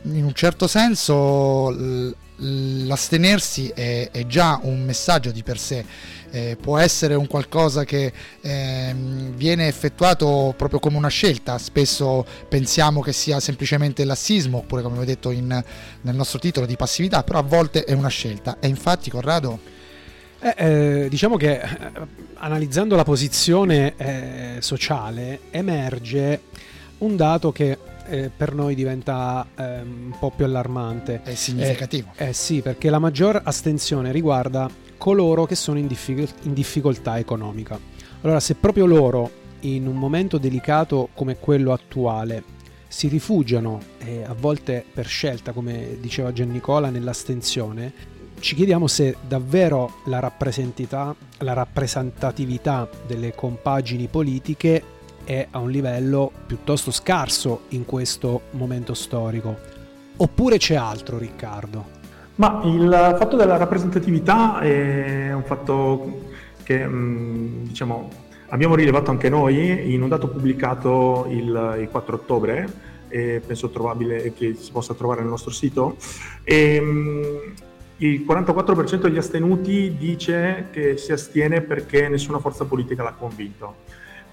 in 0.03 0.23
un 0.23 0.35
certo 0.35 0.67
senso 0.67 1.75
l'astenersi 2.37 3.69
è, 3.69 4.11
è, 4.11 4.27
già 4.27 4.61
un 4.65 4.85
messaggio 4.85 5.31
di 5.31 5.43
per 5.43 5.59
sé. 5.59 5.83
Eh, 6.31 6.59
può 6.61 6.77
essere 6.77 7.15
un 7.15 7.27
qualcosa 7.27 7.85
che 7.85 8.13
eh, 8.43 8.95
viene 9.35 9.67
effettuato 9.67 10.53
proprio 10.59 10.79
come 10.79 10.99
una 10.99 11.09
scelta, 11.09 11.57
spesso 11.57 12.27
pensiamo 12.51 13.01
che 13.01 13.15
sia 13.15 13.41
semplicemente 13.41 14.05
lassismo, 14.05 14.59
oppure 14.59 14.83
come 14.83 14.97
avete 14.97 15.13
detto 15.13 15.31
in, 15.31 15.47
nel 16.03 16.15
nostro 16.15 16.39
titolo 16.39 16.67
di 16.67 16.77
passività, 16.77 17.23
però 17.23 17.39
a 17.39 17.43
volte 17.43 17.85
è 17.85 17.95
una 17.95 18.09
scelta. 18.09 18.59
E 18.61 18.69
infatti, 18.69 19.09
Corrado... 19.09 19.85
Eh, 20.39 20.55
eh, 20.57 21.07
diciamo 21.09 21.37
che 21.37 21.61
eh, 21.61 21.69
analizzando 22.35 22.95
la 22.95 23.05
posizione 23.05 23.95
eh, 23.97 24.57
sociale 24.61 25.41
emerge 25.51 26.43
un 26.99 27.17
dato 27.17 27.53
che 27.53 27.79
eh, 28.09 28.31
per 28.35 28.55
noi 28.55 28.75
diventa 28.75 29.47
ehm, 29.55 30.13
un 30.13 30.19
po' 30.19 30.31
più 30.31 30.45
allarmante. 30.45 31.23
È 31.23 31.35
significativo. 31.35 32.13
Eh, 32.17 32.33
sì, 32.33 32.61
perché 32.61 32.91
la 32.91 32.99
maggior 32.99 33.41
astensione 33.43 34.13
riguarda 34.13 34.71
coloro 34.97 35.45
che 35.47 35.55
sono 35.55 35.79
in, 35.79 35.87
diffic- 35.87 36.35
in 36.43 36.55
difficoltà 36.55 37.19
economica. 37.19 37.79
Allora, 38.23 38.41
se 38.41 38.55
proprio 38.55 38.87
loro, 38.87 39.31
in 39.61 39.87
un 39.87 39.97
momento 39.97 40.39
delicato 40.39 41.09
come 41.15 41.37
quello 41.37 41.73
attuale, 41.73 42.55
si 42.89 43.09
rifugiano, 43.09 43.81
eh, 43.99 44.23
a 44.23 44.35
volte 44.39 44.85
per 44.93 45.07
scelta, 45.07 45.53
come 45.53 45.99
diceva 46.01 46.33
Gian 46.33 46.51
Nicola, 46.51 46.89
nell'astensione, 46.89 47.93
ci 48.39 48.55
chiediamo 48.55 48.87
se 48.87 49.17
davvero 49.27 49.97
la, 50.05 50.21
la 50.21 51.53
rappresentatività 51.53 52.89
delle 53.07 53.35
compagini 53.35 54.07
politiche 54.09 54.83
è 55.25 55.47
a 55.51 55.59
un 55.59 55.71
livello 55.71 56.31
piuttosto 56.47 56.91
scarso 56.91 57.63
in 57.69 57.85
questo 57.85 58.43
momento 58.53 58.95
storico. 58.95 59.57
Oppure 60.19 60.57
c'è 60.59 60.77
altro, 60.77 61.19
Riccardo? 61.19 61.95
Ma 62.37 62.61
il 62.65 63.15
fatto 63.19 63.37
della 63.37 63.57
rappresentatività 63.57 64.61
è 64.61 65.33
un 65.33 65.43
fatto 65.45 66.31
che 66.63 66.87
mm, 66.87 67.65
diciamo, 67.65 68.09
abbiamo 68.49 68.75
rilevato 68.75 69.11
anche 69.11 69.29
noi 69.29 69.93
in 69.93 70.03
un 70.03 70.09
dato 70.09 70.29
pubblicato 70.29 71.27
il, 71.31 71.79
il 71.81 71.89
4 71.91 72.15
ottobre, 72.15 72.95
penso 73.09 73.71
trovabile 73.71 74.33
che 74.35 74.55
si 74.55 74.71
possa 74.71 74.95
trovare 74.95 75.21
nel 75.21 75.31
nostro 75.31 75.51
sito. 75.51 75.97
E, 76.45 76.79
mm, 76.81 77.27
il 77.99 78.25
44% 78.27 78.97
degli 79.03 79.17
astenuti 79.17 79.97
dice 79.97 80.69
che 80.71 80.97
si 80.99 81.13
astiene 81.13 81.63
perché 81.63 82.09
nessuna 82.09 82.39
forza 82.39 82.65
politica 82.65 83.03
l'ha 83.03 83.15
convinto. 83.15 83.85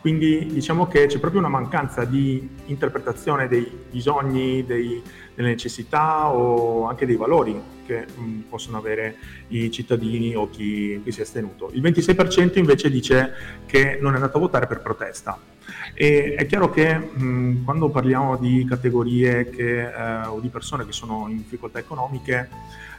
Quindi 0.01 0.48
diciamo 0.48 0.86
che 0.88 1.05
c'è 1.05 1.17
proprio 1.17 1.39
una 1.39 1.50
mancanza 1.50 2.03
di 2.03 2.50
interpretazione 2.65 3.48
dei 3.48 3.65
bisogni, 3.89 4.65
dei, 4.65 5.01
delle 5.34 5.48
necessità 5.48 6.27
o 6.27 6.89
anche 6.89 7.05
dei 7.05 7.15
valori 7.15 7.58
che 7.86 8.05
mh, 8.13 8.22
mm, 8.22 8.39
possono 8.50 8.77
avere 8.77 9.15
i 9.48 9.72
cittadini 9.72 10.36
o 10.36 10.50
chi, 10.50 11.00
chi 11.01 11.12
si 11.13 11.20
è 11.20 11.24
astenuto. 11.24 11.70
Il 11.72 11.82
26% 11.82 12.58
invece 12.58 12.89
dice 12.89 13.34
che 13.65 13.98
non 14.01 14.12
è 14.12 14.15
andato 14.15 14.36
a 14.36 14.41
votare 14.41 14.67
per 14.67 14.82
protesta. 14.82 15.39
E 15.93 16.36
è 16.36 16.46
chiaro 16.48 16.70
che 16.70 16.98
mh, 16.98 17.24
mm, 17.24 17.63
quando 17.63 17.88
parliamo 17.88 18.36
di 18.36 18.65
categorie 18.67 19.50
che, 19.50 19.84
eh, 19.84 20.25
o 20.25 20.41
di 20.41 20.50
persone 20.50 20.86
che 20.86 20.91
sono 20.91 21.27
in 21.29 21.38
difficoltà 21.38 21.79
economiche, 21.79 22.50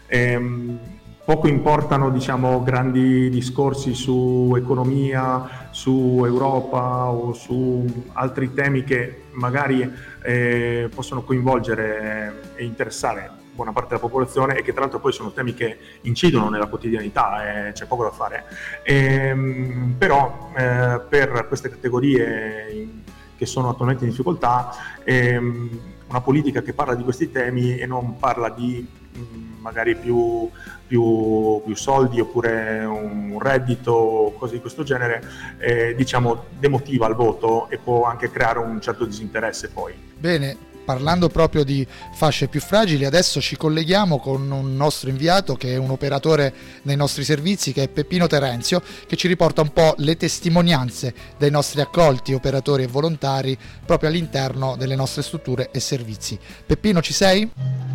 ehm, 0.07 0.79
poco 1.25 1.49
importano 1.49 2.11
diciamo, 2.11 2.63
grandi 2.63 3.31
discorsi 3.31 3.95
su 3.95 4.55
economia, 4.57 5.69
su 5.71 6.23
Europa 6.25 7.07
o 7.07 7.33
su 7.33 8.05
altri 8.13 8.53
temi 8.53 8.85
che 8.85 9.23
magari 9.33 9.91
eh, 10.23 10.89
possono 10.95 11.23
coinvolgere 11.23 12.53
e 12.57 12.65
interessare 12.65 13.43
buona 13.55 13.73
parte 13.73 13.91
della 13.91 14.01
popolazione 14.01 14.57
e 14.57 14.63
che 14.63 14.73
tra 14.73 14.81
l'altro 14.81 14.99
poi 14.99 15.13
sono 15.13 15.31
temi 15.31 15.55
che 15.55 15.79
incidono 16.03 16.51
nella 16.51 16.67
quotidianità, 16.67 17.69
eh, 17.69 17.73
c'è 17.73 17.87
poco 17.87 18.03
da 18.03 18.11
fare. 18.11 18.45
E, 18.83 18.95
ehm, 18.95 19.95
però 19.97 20.51
eh, 20.57 21.01
per 21.09 21.47
queste 21.49 21.71
categorie 21.71 22.89
che 23.37 23.47
sono 23.47 23.71
attualmente 23.71 24.05
in 24.05 24.11
difficoltà, 24.11 24.71
ehm, 25.05 25.81
una 26.09 26.21
politica 26.21 26.63
che 26.63 26.73
parla 26.73 26.95
di 26.95 27.05
questi 27.05 27.31
temi 27.31 27.79
e 27.79 27.87
non 27.87 28.19
parla 28.19 28.49
di 28.51 28.87
mh, 29.13 29.54
magari 29.65 29.97
più 29.97 30.51
più, 30.87 31.63
più 31.65 31.75
soldi 31.75 32.21
oppure 32.21 32.85
un 32.85 33.39
reddito, 33.41 34.35
cose 34.39 34.55
di 34.55 34.61
questo 34.61 34.83
genere, 34.83 35.23
eh, 35.59 35.95
diciamo 35.97 36.45
demotiva 36.59 37.09
il 37.09 37.15
voto 37.15 37.69
e 37.71 37.79
può 37.79 38.05
anche 38.05 38.31
creare 38.31 38.59
un 38.59 38.81
certo 38.81 39.05
disinteresse 39.05 39.71
poi. 39.71 39.95
Bene, 40.17 40.57
parlando 40.85 41.29
proprio 41.29 41.65
di 41.65 41.87
fasce 42.15 42.49
più 42.49 42.61
fragili, 42.61 43.05
adesso 43.07 43.41
ci 43.41 43.57
colleghiamo 43.57 44.21
con 44.21 44.51
un 44.51 44.77
nostro 44.77 45.09
inviato 45.09 45.57
che 45.57 45.73
è 45.73 45.77
un 45.77 45.91
operatore 45.91 46.53
nei 46.83 46.97
nostri 46.97 47.25
servizi, 47.25 47.73
che 47.73 47.85
è 47.85 47.89
Peppino 47.89 48.27
Terenzio, 48.27 48.83
che 49.07 49.17
ci 49.17 49.27
riporta 49.27 49.63
un 49.63 49.73
po' 49.73 49.95
le 49.99 50.17
testimonianze 50.17 51.15
dei 51.39 51.51
nostri 51.51 51.81
accolti, 51.81 52.35
operatori 52.35 52.85
e 52.85 52.89
volontari 52.89 53.59
proprio 53.85 54.11
all'interno 54.11 54.77
delle 54.77 54.95
nostre 54.95 55.23
strutture 55.23 55.71
e 55.73 55.81
servizi. 55.81 56.39
Peppino, 56.67 57.01
ci 57.01 57.15
sei? 57.15 57.94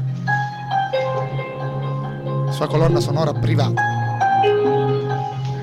Sua 2.59 2.67
colonna 2.67 2.99
sonora 2.99 3.31
privata. 3.31 3.81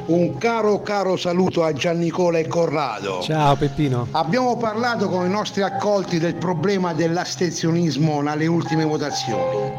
Un 0.06 0.38
caro 0.38 0.80
caro 0.80 1.18
saluto 1.18 1.62
a 1.62 1.74
Giannicola 1.74 2.38
e 2.38 2.46
Corrado. 2.46 3.20
Ciao 3.20 3.54
Peppino. 3.54 4.06
Abbiamo 4.12 4.56
parlato 4.56 5.10
con 5.10 5.26
i 5.26 5.28
nostri 5.28 5.60
accolti 5.60 6.18
del 6.18 6.36
problema 6.36 6.94
dell'astensionismo 6.94 8.22
nelle 8.22 8.46
ultime 8.46 8.86
votazioni. 8.86 9.70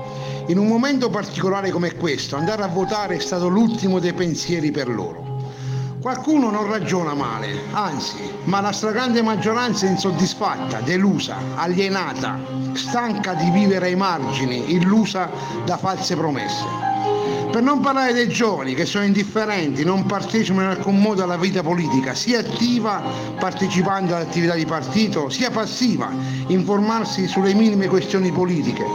In 0.50 0.60
un 0.60 0.68
momento 0.68 1.10
particolare 1.10 1.72
come 1.72 1.96
questo, 1.96 2.36
andare 2.36 2.62
a 2.62 2.68
votare 2.68 3.16
è 3.16 3.20
stato 3.20 3.48
l'ultimo 3.48 3.98
dei 3.98 4.14
pensieri 4.14 4.70
per 4.70 4.88
loro. 4.88 5.26
Qualcuno 6.00 6.52
non 6.52 6.70
ragiona 6.70 7.16
male, 7.16 7.62
anzi, 7.72 8.32
ma 8.44 8.62
la 8.62 8.72
stragrande 8.72 9.24
maggioranza 9.24 9.88
è 9.88 9.90
insoddisfatta, 9.90 10.82
delusa, 10.82 11.38
alienata, 11.56 12.38
stanca 12.74 13.34
di 13.34 13.50
vivere 13.50 13.88
ai 13.88 13.96
margini, 13.96 14.72
illusa 14.74 15.32
da 15.66 15.78
false 15.78 16.16
promesse. 16.16 16.87
Per 17.58 17.66
non 17.66 17.80
parlare 17.80 18.14
dei 18.14 18.28
giovani 18.28 18.76
che 18.76 18.86
sono 18.86 19.04
indifferenti, 19.04 19.84
non 19.84 20.06
partecipano 20.06 20.62
in 20.62 20.78
alcun 20.78 21.00
modo 21.00 21.24
alla 21.24 21.38
vita 21.38 21.64
politica, 21.64 22.14
sia 22.14 22.38
attiva 22.38 23.02
partecipando 23.40 24.16
all'attività 24.16 24.54
di 24.54 24.68
partito, 24.68 25.28
sia 25.30 25.50
passiva, 25.50 26.12
informarsi 26.50 27.28
sulle 27.28 27.56
minime 27.56 27.88
questioni 27.88 28.32
politiche. 28.32 28.86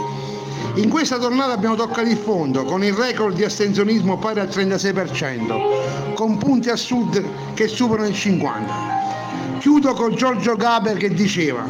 In 0.75 0.87
questa 0.87 1.17
tornata 1.17 1.51
abbiamo 1.51 1.75
toccato 1.75 2.07
il 2.07 2.15
fondo 2.15 2.63
con 2.63 2.85
il 2.85 2.93
record 2.93 3.35
di 3.35 3.43
astensionismo 3.43 4.17
pari 4.17 4.39
al 4.39 4.47
36%, 4.47 6.13
con 6.13 6.37
punti 6.37 6.69
a 6.69 6.77
sud 6.77 7.21
che 7.53 7.67
superano 7.67 8.07
il 8.07 8.15
50%. 8.15 9.59
Chiudo 9.59 9.93
con 9.93 10.15
Giorgio 10.15 10.55
Gaber 10.55 10.95
che 10.95 11.09
diceva 11.09 11.65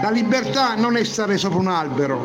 la 0.00 0.10
libertà 0.10 0.76
non 0.76 0.96
è 0.96 1.02
stare 1.02 1.38
sopra 1.38 1.58
un 1.58 1.66
albero, 1.66 2.24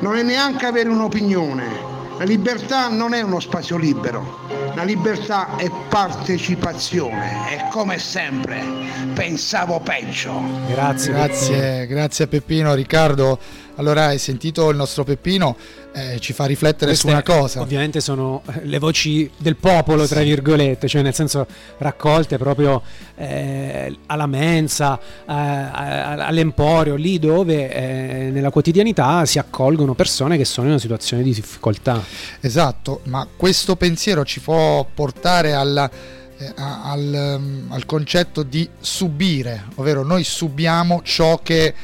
non 0.00 0.16
è 0.16 0.22
neanche 0.24 0.66
avere 0.66 0.88
un'opinione, 0.88 1.89
la 2.20 2.26
libertà 2.26 2.88
non 2.88 3.14
è 3.14 3.22
uno 3.22 3.40
spazio 3.40 3.78
libero, 3.78 4.40
la 4.74 4.82
libertà 4.82 5.56
è 5.56 5.70
partecipazione 5.88 7.50
e 7.50 7.68
come 7.70 7.98
sempre 7.98 8.62
pensavo 9.14 9.80
peggio. 9.80 10.38
Grazie, 10.68 11.12
grazie, 11.12 11.86
grazie 11.86 12.26
Peppino. 12.26 12.74
Riccardo, 12.74 13.38
allora 13.80 14.08
hai 14.08 14.18
sentito 14.18 14.68
il 14.68 14.76
nostro 14.76 15.04
Peppino, 15.04 15.56
eh, 15.92 16.20
ci 16.20 16.34
fa 16.34 16.44
riflettere 16.44 16.90
Queste, 16.90 17.08
su 17.08 17.12
una 17.12 17.22
cosa. 17.22 17.62
Ovviamente 17.62 18.00
sono 18.00 18.42
eh, 18.52 18.66
le 18.66 18.78
voci 18.78 19.28
del 19.38 19.56
popolo, 19.56 20.06
tra 20.06 20.20
virgolette, 20.20 20.86
cioè 20.86 21.00
nel 21.00 21.14
senso 21.14 21.46
raccolte 21.78 22.36
proprio 22.36 22.82
eh, 23.16 23.96
alla 24.06 24.26
mensa, 24.26 24.98
eh, 24.98 25.32
all'emporio, 25.32 26.94
lì 26.94 27.18
dove 27.18 27.72
eh, 27.72 28.30
nella 28.30 28.50
quotidianità 28.50 29.24
si 29.24 29.38
accolgono 29.38 29.94
persone 29.94 30.36
che 30.36 30.44
sono 30.44 30.66
in 30.66 30.72
una 30.72 30.80
situazione 30.80 31.22
di 31.22 31.32
difficoltà. 31.32 32.04
Esatto, 32.40 33.00
ma 33.04 33.26
questo 33.34 33.76
pensiero 33.76 34.26
ci 34.26 34.40
può 34.40 34.86
portare 34.92 35.54
alla 35.54 35.90
eh, 36.36 36.52
al, 36.56 37.36
um, 37.38 37.66
al, 37.70 37.84
concetto 37.84 38.42
di 38.42 38.66
subire, 38.78 39.64
ovvero 39.74 40.02
noi 40.02 40.24
subiamo 40.24 41.02
ciò 41.02 41.38
che 41.42 41.74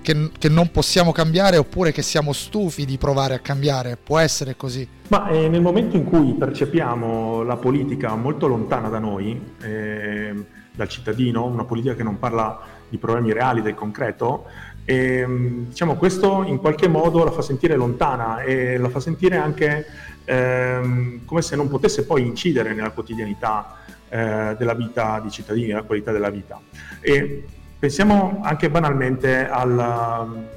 che, 0.00 0.30
che, 0.38 0.48
non 0.48 0.70
possiamo 0.70 1.12
cambiare 1.12 1.56
oppure 1.56 1.92
che 1.92 2.02
siamo 2.02 2.32
stufi 2.32 2.84
di 2.84 2.98
provare 2.98 3.34
a 3.34 3.38
cambiare. 3.38 3.96
Può 4.02 4.18
essere 4.18 4.56
così? 4.56 4.86
Ma 5.08 5.28
eh, 5.28 5.48
nel 5.48 5.60
momento 5.60 5.96
in 5.96 6.04
cui 6.04 6.34
percepiamo 6.34 7.42
la 7.42 7.56
politica 7.56 8.14
molto 8.14 8.46
lontana 8.46 8.88
da 8.88 8.98
noi, 8.98 9.40
eh, 9.62 10.34
dal 10.72 10.88
cittadino, 10.88 11.44
una 11.44 11.64
politica 11.64 11.94
che 11.94 12.02
non 12.02 12.18
parla 12.18 12.60
di 12.88 12.98
problemi 12.98 13.32
reali, 13.32 13.62
del 13.62 13.74
concreto, 13.74 14.46
eh, 14.84 15.24
diciamo 15.68 15.96
questo 15.96 16.42
in 16.44 16.58
qualche 16.58 16.88
modo 16.88 17.24
la 17.24 17.30
fa 17.30 17.40
sentire 17.40 17.74
lontana 17.74 18.42
e 18.42 18.76
la 18.76 18.90
fa 18.90 19.00
sentire 19.00 19.36
anche 19.36 19.86
ehm, 20.24 21.24
come 21.24 21.40
se 21.40 21.56
non 21.56 21.68
potesse 21.68 22.04
poi 22.04 22.26
incidere 22.26 22.74
nella 22.74 22.90
quotidianità 22.90 23.78
eh, 24.10 24.54
della 24.58 24.74
vita 24.74 25.20
di 25.20 25.30
cittadini, 25.30 25.68
della 25.68 25.82
qualità 25.82 26.12
della 26.12 26.30
vita. 26.30 26.60
E 27.00 27.44
pensiamo 27.84 28.40
anche 28.42 28.70
banalmente 28.70 29.46
al 29.46 30.52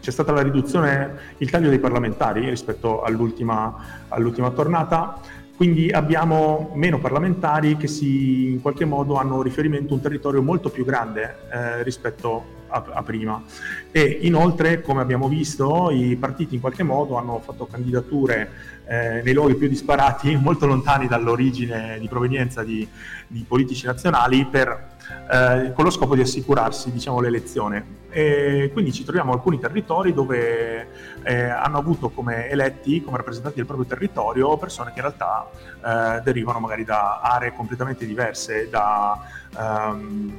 c'è 0.00 0.10
stata 0.10 0.32
la 0.32 0.40
riduzione, 0.40 1.34
il 1.36 1.50
taglio 1.50 1.68
dei 1.68 1.78
parlamentari 1.78 2.48
rispetto 2.48 3.02
all'ultima, 3.02 4.06
all'ultima 4.08 4.48
tornata, 4.48 5.20
quindi 5.54 5.90
abbiamo 5.90 6.70
meno 6.72 6.98
parlamentari 6.98 7.76
che 7.76 7.86
si, 7.86 8.52
in 8.52 8.62
qualche 8.62 8.86
modo 8.86 9.16
hanno 9.16 9.42
riferimento 9.42 9.92
a 9.92 9.96
un 9.96 10.02
territorio 10.02 10.40
molto 10.40 10.70
più 10.70 10.86
grande 10.86 11.36
eh, 11.52 11.82
rispetto 11.82 12.64
a, 12.68 12.82
a, 12.90 13.02
prima. 13.02 13.42
E 13.90 14.20
inoltre, 14.22 14.80
come 14.80 15.02
abbiamo 15.02 15.28
visto, 15.28 15.90
i 15.90 16.16
partiti 16.16 16.54
in 16.54 16.62
qualche 16.62 16.82
modo 16.82 17.18
hanno 17.18 17.38
fatto 17.44 17.66
candidature 17.66 18.50
eh, 18.86 19.20
nei 19.22 19.34
luoghi 19.34 19.56
più 19.56 19.68
disparati, 19.68 20.34
molto 20.40 20.64
lontani 20.64 21.06
dall'origine 21.06 21.98
di 22.00 22.08
provenienza 22.08 22.62
di, 22.62 22.88
di 23.26 23.44
politici 23.46 23.84
nazionali, 23.84 24.46
per, 24.46 24.96
eh, 25.30 25.72
con 25.74 25.84
lo 25.84 25.90
scopo 25.90 26.14
di 26.14 26.22
assicurarsi 26.22 26.90
diciamo, 26.90 27.20
l'elezione. 27.20 27.98
E 28.10 28.70
quindi 28.72 28.92
ci 28.92 29.04
troviamo 29.04 29.32
alcuni 29.32 29.60
territori 29.60 30.12
dove 30.12 30.88
eh, 31.22 31.44
hanno 31.44 31.78
avuto 31.78 32.10
come 32.10 32.48
eletti, 32.48 33.02
come 33.02 33.18
rappresentanti 33.18 33.58
del 33.58 33.66
proprio 33.66 33.86
territorio, 33.86 34.56
persone 34.56 34.92
che 34.92 35.00
in 35.00 35.06
realtà 35.06 35.48
eh, 35.84 36.20
derivano 36.22 36.58
magari 36.58 36.84
da 36.84 37.20
aree 37.20 37.54
completamente 37.54 38.06
diverse, 38.06 38.68
da, 38.68 39.16
ehm, 39.56 40.32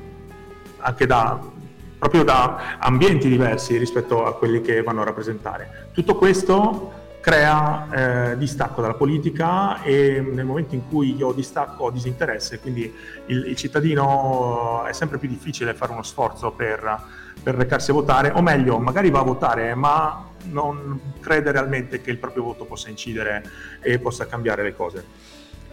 anche 0.80 1.06
da 1.06 1.60
proprio 2.02 2.24
da 2.24 2.80
ambienti 2.80 3.30
diversi 3.30 3.78
rispetto 3.78 4.26
a 4.26 4.36
quelli 4.36 4.62
che 4.62 4.82
vanno 4.82 5.02
a 5.02 5.06
rappresentare. 5.06 5.90
Tutto 5.94 6.16
questo 6.16 7.01
crea 7.22 8.32
eh, 8.32 8.38
distacco 8.38 8.82
dalla 8.82 8.96
politica 8.96 9.82
e 9.84 10.20
nel 10.20 10.44
momento 10.44 10.74
in 10.74 10.88
cui 10.90 11.16
io 11.16 11.32
distacco 11.32 11.86
ho 11.86 11.92
disinteresse, 11.92 12.60
quindi 12.60 12.94
il, 13.28 13.46
il 13.46 13.56
cittadino 13.56 14.84
è 14.86 14.92
sempre 14.92 15.20
più 15.20 15.30
difficile 15.30 15.76
fare 15.76 15.92
uno 15.92 16.02
sforzo 16.02 16.52
per, 16.52 17.00
per, 17.42 17.56
recarsi 17.56 17.92
a 17.92 17.94
votare, 17.94 18.32
o 18.32 18.42
meglio, 18.42 18.80
magari 18.80 19.12
va 19.12 19.20
a 19.20 19.24
votare, 19.24 19.76
ma 19.76 20.30
non 20.46 21.00
crede 21.20 21.52
realmente 21.52 22.02
che 22.02 22.10
il 22.10 22.18
proprio 22.18 22.44
voto 22.44 22.66
possa 22.66 22.90
incidere 22.90 23.44
e 23.82 24.00
possa 24.00 24.26
cambiare 24.26 24.64
le 24.64 24.76
cose. 24.76 25.06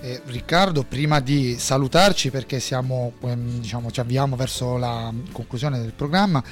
Eh, 0.00 0.20
Riccardo, 0.26 0.84
prima 0.84 1.18
di 1.18 1.56
salutarci 1.58 2.30
perché 2.30 2.60
siamo, 2.60 3.14
ehm, 3.22 3.58
diciamo, 3.58 3.90
ci 3.90 4.00
avviamo 4.00 4.36
verso 4.36 4.76
la 4.76 5.12
conclusione 5.32 5.80
del 5.80 5.92
programma, 5.92 6.42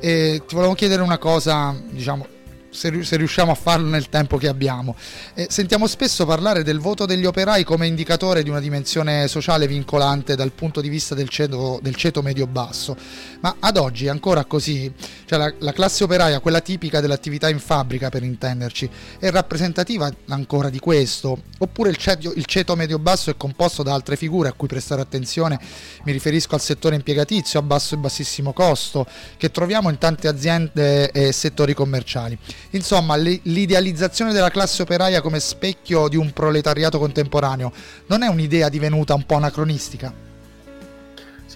eh, 0.00 0.42
ti 0.46 0.54
volevo 0.54 0.74
chiedere 0.74 1.02
una 1.02 1.18
cosa, 1.18 1.74
diciamo, 1.90 2.35
se, 2.76 3.02
se 3.02 3.16
riusciamo 3.16 3.50
a 3.50 3.54
farlo 3.54 3.88
nel 3.88 4.08
tempo 4.10 4.36
che 4.36 4.48
abbiamo. 4.48 4.94
Eh, 5.34 5.46
sentiamo 5.48 5.86
spesso 5.86 6.26
parlare 6.26 6.62
del 6.62 6.78
voto 6.78 7.06
degli 7.06 7.24
operai 7.24 7.64
come 7.64 7.86
indicatore 7.86 8.42
di 8.42 8.50
una 8.50 8.60
dimensione 8.60 9.26
sociale 9.26 9.66
vincolante 9.66 10.36
dal 10.36 10.52
punto 10.52 10.82
di 10.82 10.90
vista 10.90 11.14
del 11.14 11.30
ceto, 11.30 11.80
del 11.82 11.94
ceto 11.94 12.20
medio-basso, 12.20 12.96
ma 13.40 13.56
ad 13.58 13.78
oggi 13.78 14.06
è 14.06 14.10
ancora 14.10 14.44
così? 14.44 14.92
Cioè 15.26 15.38
la, 15.38 15.52
la 15.58 15.72
classe 15.72 16.04
operaia, 16.04 16.38
quella 16.38 16.60
tipica 16.60 17.00
dell'attività 17.00 17.48
in 17.48 17.58
fabbrica 17.58 18.10
per 18.10 18.22
intenderci, 18.22 18.88
è 19.18 19.28
rappresentativa 19.30 20.08
ancora 20.28 20.70
di 20.70 20.78
questo? 20.78 21.42
Oppure 21.58 21.90
il 21.90 21.96
ceto, 21.96 22.32
il 22.32 22.44
ceto 22.44 22.76
medio-basso 22.76 23.30
è 23.30 23.36
composto 23.36 23.82
da 23.82 23.92
altre 23.92 24.14
figure 24.14 24.48
a 24.48 24.52
cui 24.52 24.68
prestare 24.68 25.00
attenzione? 25.00 25.58
Mi 26.04 26.12
riferisco 26.12 26.54
al 26.54 26.60
settore 26.60 26.94
impiegatizio 26.94 27.58
a 27.58 27.62
basso 27.62 27.96
e 27.96 27.98
bassissimo 27.98 28.52
costo, 28.52 29.04
che 29.36 29.50
troviamo 29.50 29.90
in 29.90 29.98
tante 29.98 30.28
aziende 30.28 31.10
e 31.10 31.32
settori 31.32 31.74
commerciali. 31.74 32.38
Insomma, 32.70 33.16
l'idealizzazione 33.16 34.32
della 34.32 34.50
classe 34.50 34.82
operaia 34.82 35.20
come 35.22 35.40
specchio 35.40 36.06
di 36.06 36.16
un 36.16 36.32
proletariato 36.32 37.00
contemporaneo 37.00 37.72
non 38.06 38.22
è 38.22 38.28
un'idea 38.28 38.68
divenuta 38.68 39.14
un 39.14 39.26
po' 39.26 39.34
anacronistica? 39.34 40.25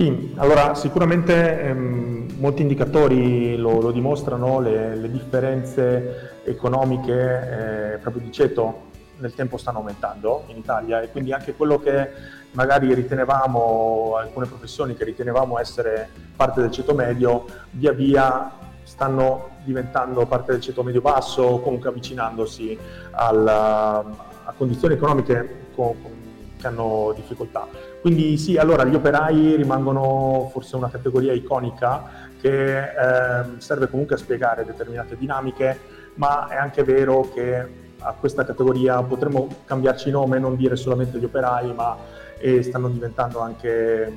Sì, 0.00 0.32
allora 0.36 0.74
sicuramente 0.74 1.60
ehm, 1.60 2.36
molti 2.38 2.62
indicatori 2.62 3.54
lo, 3.58 3.82
lo 3.82 3.90
dimostrano, 3.90 4.58
le, 4.58 4.96
le, 4.96 5.10
differenze 5.10 6.40
economiche 6.44 7.12
eh, 7.12 7.98
proprio 7.98 8.22
di 8.22 8.32
ceto 8.32 8.88
nel 9.18 9.34
tempo 9.34 9.58
stanno 9.58 9.80
aumentando 9.80 10.44
in 10.46 10.56
Italia 10.56 11.02
e 11.02 11.10
quindi 11.10 11.34
anche 11.34 11.52
quello 11.52 11.78
che 11.78 12.12
magari 12.52 12.94
ritenevamo, 12.94 14.16
alcune 14.16 14.46
professioni 14.46 14.94
che 14.94 15.04
ritenevamo 15.04 15.58
essere 15.58 16.08
parte 16.34 16.62
del 16.62 16.70
ceto 16.70 16.94
medio, 16.94 17.44
via 17.72 17.92
via 17.92 18.52
stanno 18.82 19.50
diventando 19.64 20.24
parte 20.24 20.52
del 20.52 20.62
ceto 20.62 20.82
medio-basso 20.82 21.42
o 21.42 21.60
comunque 21.60 21.90
avvicinandosi 21.90 22.78
alla, 23.10 24.02
a 24.44 24.54
condizioni 24.56 24.94
economiche 24.94 25.66
con, 25.74 26.00
con, 26.00 26.19
che 26.60 26.66
hanno 26.66 27.12
difficoltà. 27.16 27.66
Quindi 28.00 28.36
sì, 28.36 28.56
allora 28.56 28.84
gli 28.84 28.94
operai 28.94 29.56
rimangono 29.56 30.48
forse 30.52 30.76
una 30.76 30.90
categoria 30.90 31.32
iconica 31.32 32.28
che 32.40 32.78
eh, 32.78 33.44
serve 33.58 33.88
comunque 33.88 34.14
a 34.14 34.18
spiegare 34.18 34.64
determinate 34.64 35.16
dinamiche, 35.16 35.78
ma 36.14 36.48
è 36.48 36.56
anche 36.56 36.84
vero 36.84 37.28
che 37.32 37.88
a 37.98 38.14
questa 38.18 38.44
categoria 38.44 39.02
potremmo 39.02 39.48
cambiarci 39.64 40.10
nome, 40.10 40.38
non 40.38 40.56
dire 40.56 40.76
solamente 40.76 41.18
gli 41.18 41.24
operai, 41.24 41.72
ma 41.74 41.96
e 42.42 42.62
stanno 42.62 42.88
diventando 42.88 43.40
anche, 43.40 44.10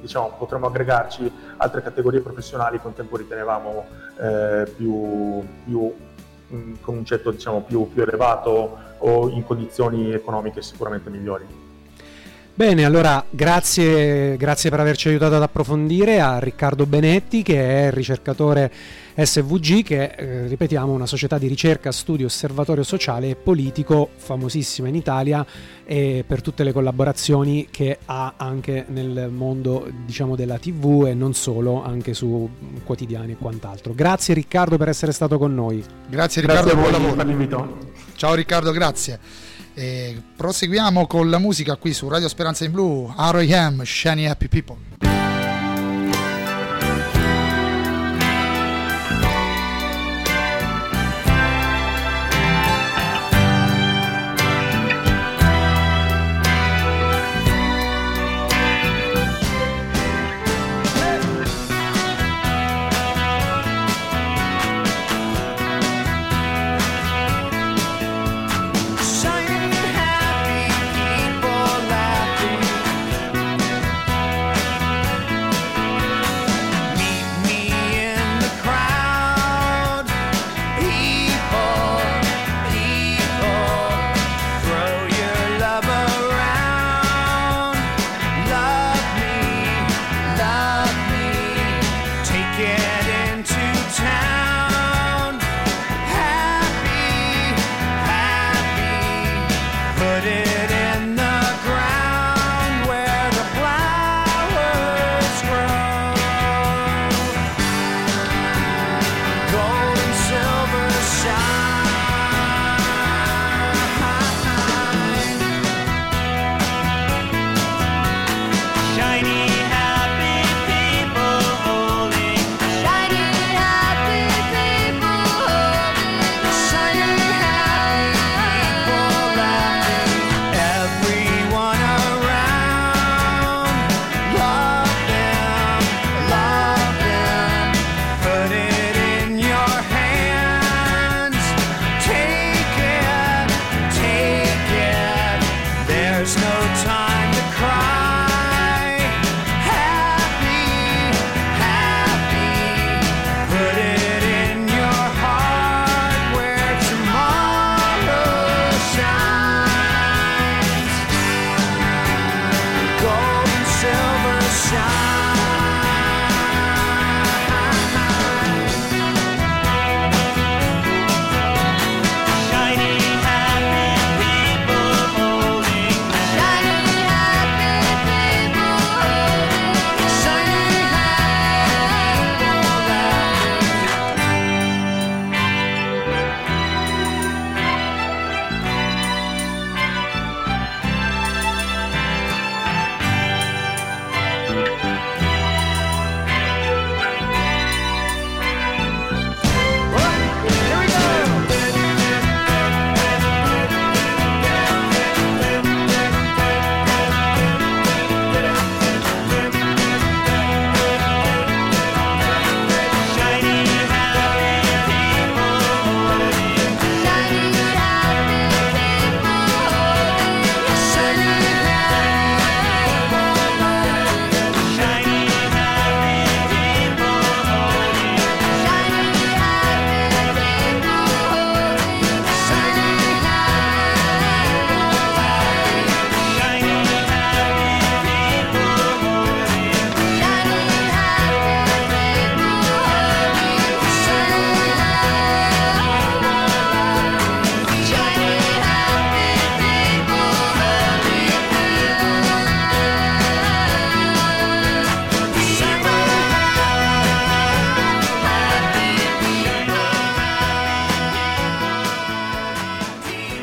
diciamo, 0.00 0.32
potremmo 0.38 0.68
aggregarci 0.68 1.30
altre 1.58 1.82
categorie 1.82 2.20
professionali 2.20 2.80
che 2.80 2.86
un 2.86 2.94
tempo 2.94 3.18
ritenevamo 3.18 3.84
eh, 4.18 4.72
più, 4.74 5.42
più 5.64 5.94
un 6.48 7.04
ceto 7.04 7.30
diciamo, 7.30 7.60
più, 7.60 7.86
più 7.92 8.02
elevato 8.02 8.78
o 8.98 9.28
in 9.28 9.44
condizioni 9.44 10.12
economiche 10.12 10.62
sicuramente 10.62 11.10
migliori. 11.10 11.67
Bene, 12.58 12.84
allora 12.84 13.24
grazie, 13.30 14.36
grazie, 14.36 14.68
per 14.68 14.80
averci 14.80 15.06
aiutato 15.06 15.36
ad 15.36 15.42
approfondire 15.42 16.18
a 16.18 16.40
Riccardo 16.40 16.86
Benetti 16.86 17.44
che 17.44 17.86
è 17.86 17.92
ricercatore 17.92 18.72
SVG 19.14 19.84
che 19.84 20.02
eh, 20.16 20.46
ripetiamo 20.48 20.90
una 20.90 21.06
società 21.06 21.38
di 21.38 21.46
ricerca, 21.46 21.92
studio, 21.92 22.26
osservatorio 22.26 22.82
sociale 22.82 23.30
e 23.30 23.36
politico 23.36 24.10
famosissima 24.16 24.88
in 24.88 24.96
Italia 24.96 25.46
e 25.84 26.24
per 26.26 26.42
tutte 26.42 26.64
le 26.64 26.72
collaborazioni 26.72 27.68
che 27.70 27.98
ha 28.06 28.34
anche 28.36 28.86
nel 28.88 29.30
mondo 29.32 29.88
diciamo 30.04 30.34
della 30.34 30.58
TV 30.58 31.04
e 31.06 31.14
non 31.14 31.34
solo, 31.34 31.84
anche 31.84 32.12
su 32.12 32.50
quotidiani 32.82 33.34
e 33.34 33.36
quant'altro. 33.36 33.94
Grazie 33.94 34.34
Riccardo 34.34 34.76
per 34.76 34.88
essere 34.88 35.12
stato 35.12 35.38
con 35.38 35.54
noi. 35.54 35.80
Grazie 36.08 36.40
Riccardo, 36.40 36.74
grazie 36.74 36.80
buon 36.80 36.90
lavoro 36.90 37.14
per 37.14 37.26
l'invito. 37.26 37.78
Ciao 38.16 38.34
Riccardo, 38.34 38.72
grazie. 38.72 39.48
E 39.78 40.20
proseguiamo 40.34 41.06
con 41.06 41.30
la 41.30 41.38
musica 41.38 41.76
qui 41.76 41.92
su 41.94 42.08
Radio 42.08 42.26
Speranza 42.26 42.64
in 42.64 42.72
Blu, 42.72 43.14
R.I.M. 43.16 43.84
Shiny 43.84 44.26
Happy 44.26 44.48
People. 44.48 45.27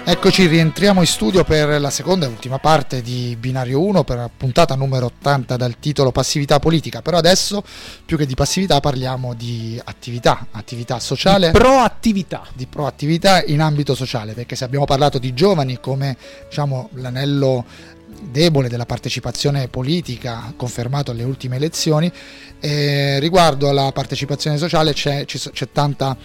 Eccoci, 0.07 0.45
rientriamo 0.45 0.99
in 0.99 1.07
studio 1.07 1.43
per 1.43 1.81
la 1.81 1.89
seconda 1.89 2.27
e 2.27 2.29
ultima 2.29 2.59
parte 2.59 3.01
di 3.01 3.35
Binario 3.39 3.81
1 3.81 4.03
per 4.03 4.17
la 4.17 4.29
puntata 4.29 4.75
numero 4.75 5.07
80 5.07 5.55
dal 5.55 5.79
titolo 5.79 6.11
Passività 6.11 6.59
politica, 6.59 7.01
però 7.01 7.17
adesso 7.17 7.63
più 8.05 8.15
che 8.15 8.27
di 8.27 8.35
passività 8.35 8.79
parliamo 8.79 9.33
di 9.33 9.81
attività, 9.83 10.45
attività 10.51 10.99
sociale. 10.99 11.49
Di 11.49 11.57
proattività. 11.57 12.43
Di 12.53 12.67
proattività 12.67 13.43
in 13.45 13.61
ambito 13.61 13.95
sociale, 13.95 14.33
perché 14.33 14.55
se 14.55 14.63
abbiamo 14.63 14.85
parlato 14.85 15.17
di 15.17 15.33
giovani 15.33 15.79
come 15.79 16.15
diciamo, 16.49 16.89
l'anello 16.93 17.65
debole 18.21 18.69
della 18.69 18.85
partecipazione 18.85 19.69
politica 19.69 20.53
confermato 20.55 21.09
alle 21.09 21.23
ultime 21.23 21.55
elezioni, 21.55 22.11
eh, 22.59 23.19
riguardo 23.19 23.69
alla 23.69 23.91
partecipazione 23.91 24.59
sociale 24.59 24.93
c'è, 24.93 25.25
c'è 25.25 25.71
tanta 25.71 26.15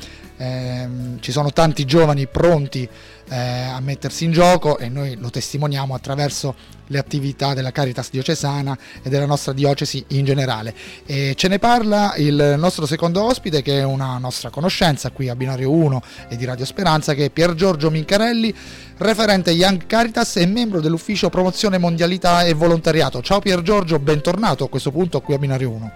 ehm, 0.41 1.21
ci 1.21 1.33
sono 1.33 1.53
tanti 1.53 1.85
giovani 1.85 2.27
pronti 2.27 2.89
eh, 3.31 3.37
a 3.37 3.81
mettersi 3.81 4.25
in 4.25 4.33
gioco 4.33 4.79
e 4.79 4.89
noi 4.89 5.17
lo 5.17 5.31
testimoniamo 5.31 5.95
attraverso 5.95 6.79
le 6.89 6.99
attività 6.99 7.55
della 7.55 7.71
Caritas 7.71 8.11
diocesana 8.11 8.77
e 9.03 9.09
della 9.09 9.27
nostra 9.27 9.53
diocesi 9.53 10.05
in 10.09 10.25
generale. 10.25 10.75
E 11.07 11.35
ce 11.37 11.47
ne 11.47 11.61
parla 11.61 12.15
il 12.17 12.57
nostro 12.59 12.87
secondo 12.87 13.23
ospite 13.23 13.63
che 13.63 13.79
è 13.79 13.85
una 13.85 14.19
nostra 14.19 14.51
conoscenza 14.51 15.11
qui 15.11 15.29
a 15.29 15.37
Binario 15.37 15.71
1 15.71 16.03
e 16.29 16.37
di 16.37 16.45
Radio 16.45 16.65
Speranza 16.65 17.15
che 17.15 17.27
è 17.27 17.31
Pier 17.31 17.55
Giorgio 17.55 17.91
Mincarelli, 17.91 18.53
referente 18.99 19.53
Young 19.53 19.87
Caritas 19.87 20.37
e 20.37 20.47
membro 20.47 20.81
dell'ufficio 20.81 21.31
promozione 21.31 21.79
mondialità 21.79 22.43
e 22.43 22.53
volontariato. 22.55 23.23
Ciao 23.23 23.39
Pier 23.39 23.63
Giorgio, 23.63 24.01
bentornato 24.01 24.65
a 24.65 24.69
questo 24.69 24.91
punto 24.91 25.21
qui 25.21 25.35
a 25.35 25.39
Binario 25.39 25.71
1. 25.71 25.93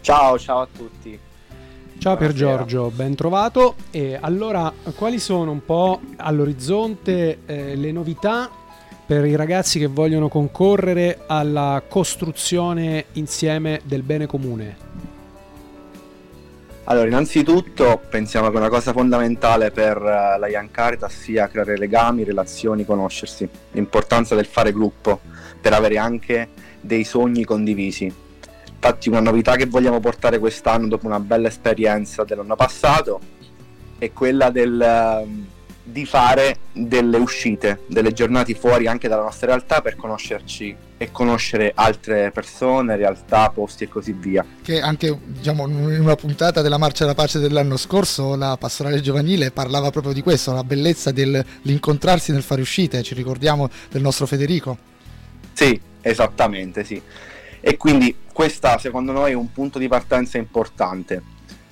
Ciao, 0.00 0.38
ciao 0.38 0.62
a 0.62 0.68
tutti. 0.74 1.26
Ciao 1.98 2.16
Pier 2.16 2.32
Giorgio, 2.32 2.92
ben 2.94 3.16
trovato. 3.16 3.74
E 3.90 4.16
allora, 4.20 4.72
quali 4.94 5.18
sono 5.18 5.50
un 5.50 5.64
po' 5.64 6.00
all'orizzonte 6.16 7.40
eh, 7.44 7.74
le 7.74 7.90
novità 7.90 8.48
per 9.04 9.24
i 9.24 9.34
ragazzi 9.34 9.80
che 9.80 9.88
vogliono 9.88 10.28
concorrere 10.28 11.24
alla 11.26 11.82
costruzione 11.88 13.06
insieme 13.14 13.80
del 13.82 14.02
bene 14.02 14.26
comune? 14.26 14.76
Allora, 16.84 17.08
innanzitutto 17.08 18.00
pensiamo 18.08 18.48
che 18.50 18.56
una 18.56 18.68
cosa 18.68 18.92
fondamentale 18.92 19.72
per 19.72 19.96
eh, 19.96 20.38
la 20.38 20.46
Young 20.46 20.70
Caritas 20.70 21.12
sia 21.12 21.48
creare 21.48 21.76
legami, 21.76 22.22
relazioni, 22.22 22.84
conoscersi, 22.84 23.48
l'importanza 23.72 24.36
del 24.36 24.46
fare 24.46 24.72
gruppo 24.72 25.18
per 25.60 25.72
avere 25.72 25.98
anche 25.98 26.48
dei 26.80 27.02
sogni 27.02 27.44
condivisi 27.44 28.26
Infatti 28.80 29.08
una 29.08 29.20
novità 29.20 29.56
che 29.56 29.66
vogliamo 29.66 29.98
portare 29.98 30.38
quest'anno 30.38 30.86
dopo 30.86 31.06
una 31.06 31.18
bella 31.18 31.48
esperienza 31.48 32.22
dell'anno 32.22 32.54
passato 32.54 33.18
è 33.98 34.12
quella 34.12 34.50
del, 34.50 34.80
ehm, 34.80 35.46
di 35.82 36.06
fare 36.06 36.58
delle 36.72 37.16
uscite, 37.16 37.80
delle 37.88 38.12
giornate 38.12 38.54
fuori 38.54 38.86
anche 38.86 39.08
dalla 39.08 39.22
nostra 39.22 39.48
realtà 39.48 39.80
per 39.80 39.96
conoscerci 39.96 40.76
e 40.96 41.10
conoscere 41.10 41.72
altre 41.74 42.30
persone, 42.30 42.94
realtà, 42.94 43.50
posti 43.50 43.82
e 43.82 43.88
così 43.88 44.12
via. 44.12 44.46
Che 44.62 44.80
anche 44.80 45.18
diciamo, 45.24 45.66
in 45.66 46.00
una 46.00 46.14
puntata 46.14 46.62
della 46.62 46.78
Marcia 46.78 47.02
della 47.02 47.16
Pace 47.16 47.40
dell'anno 47.40 47.76
scorso 47.76 48.36
la 48.36 48.56
pastorale 48.56 49.00
giovanile 49.00 49.50
parlava 49.50 49.90
proprio 49.90 50.12
di 50.12 50.22
questo, 50.22 50.52
la 50.52 50.62
bellezza 50.62 51.10
dell'incontrarsi 51.10 52.30
nel 52.30 52.42
fare 52.42 52.60
uscite, 52.60 53.02
ci 53.02 53.14
ricordiamo 53.14 53.68
del 53.90 54.02
nostro 54.02 54.26
Federico. 54.26 54.78
Sì, 55.52 55.80
esattamente, 56.00 56.84
sì 56.84 57.02
e 57.60 57.76
quindi 57.76 58.14
questa 58.32 58.78
secondo 58.78 59.12
noi 59.12 59.32
è 59.32 59.34
un 59.34 59.52
punto 59.52 59.78
di 59.78 59.88
partenza 59.88 60.38
importante. 60.38 61.22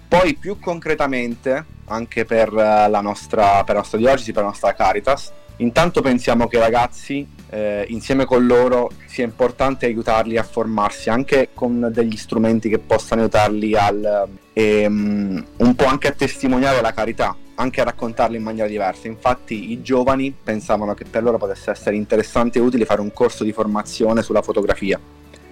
Poi 0.08 0.34
più 0.34 0.58
concretamente, 0.58 1.64
anche 1.86 2.24
per 2.24 2.48
eh, 2.48 2.88
la 2.88 3.00
nostra, 3.00 3.62
per 3.64 3.74
la 3.74 3.80
nostra 3.80 3.98
diocesi, 3.98 4.32
per 4.32 4.42
la 4.42 4.48
nostra 4.48 4.74
Caritas, 4.74 5.32
intanto 5.58 6.00
pensiamo 6.00 6.46
che 6.46 6.56
i 6.56 6.60
ragazzi 6.60 7.26
eh, 7.50 7.84
insieme 7.88 8.24
con 8.24 8.46
loro 8.46 8.90
sia 9.06 9.24
importante 9.24 9.86
aiutarli 9.86 10.36
a 10.36 10.42
formarsi 10.42 11.08
anche 11.08 11.50
con 11.54 11.90
degli 11.92 12.16
strumenti 12.16 12.68
che 12.68 12.78
possano 12.78 13.22
aiutarli 13.22 13.76
al, 13.76 14.28
ehm, 14.52 15.44
un 15.56 15.74
po' 15.74 15.86
anche 15.86 16.08
a 16.08 16.12
testimoniare 16.12 16.80
la 16.80 16.92
carità, 16.92 17.36
anche 17.56 17.80
a 17.80 17.84
raccontarli 17.84 18.36
in 18.36 18.42
maniera 18.42 18.68
diversa. 18.68 19.06
Infatti 19.06 19.72
i 19.72 19.82
giovani 19.82 20.34
pensavano 20.42 20.94
che 20.94 21.04
per 21.04 21.22
loro 21.22 21.38
potesse 21.38 21.70
essere 21.70 21.96
interessante 21.96 22.58
e 22.58 22.62
utile 22.62 22.84
fare 22.84 23.00
un 23.00 23.12
corso 23.12 23.44
di 23.44 23.52
formazione 23.52 24.22
sulla 24.22 24.42
fotografia 24.42 25.00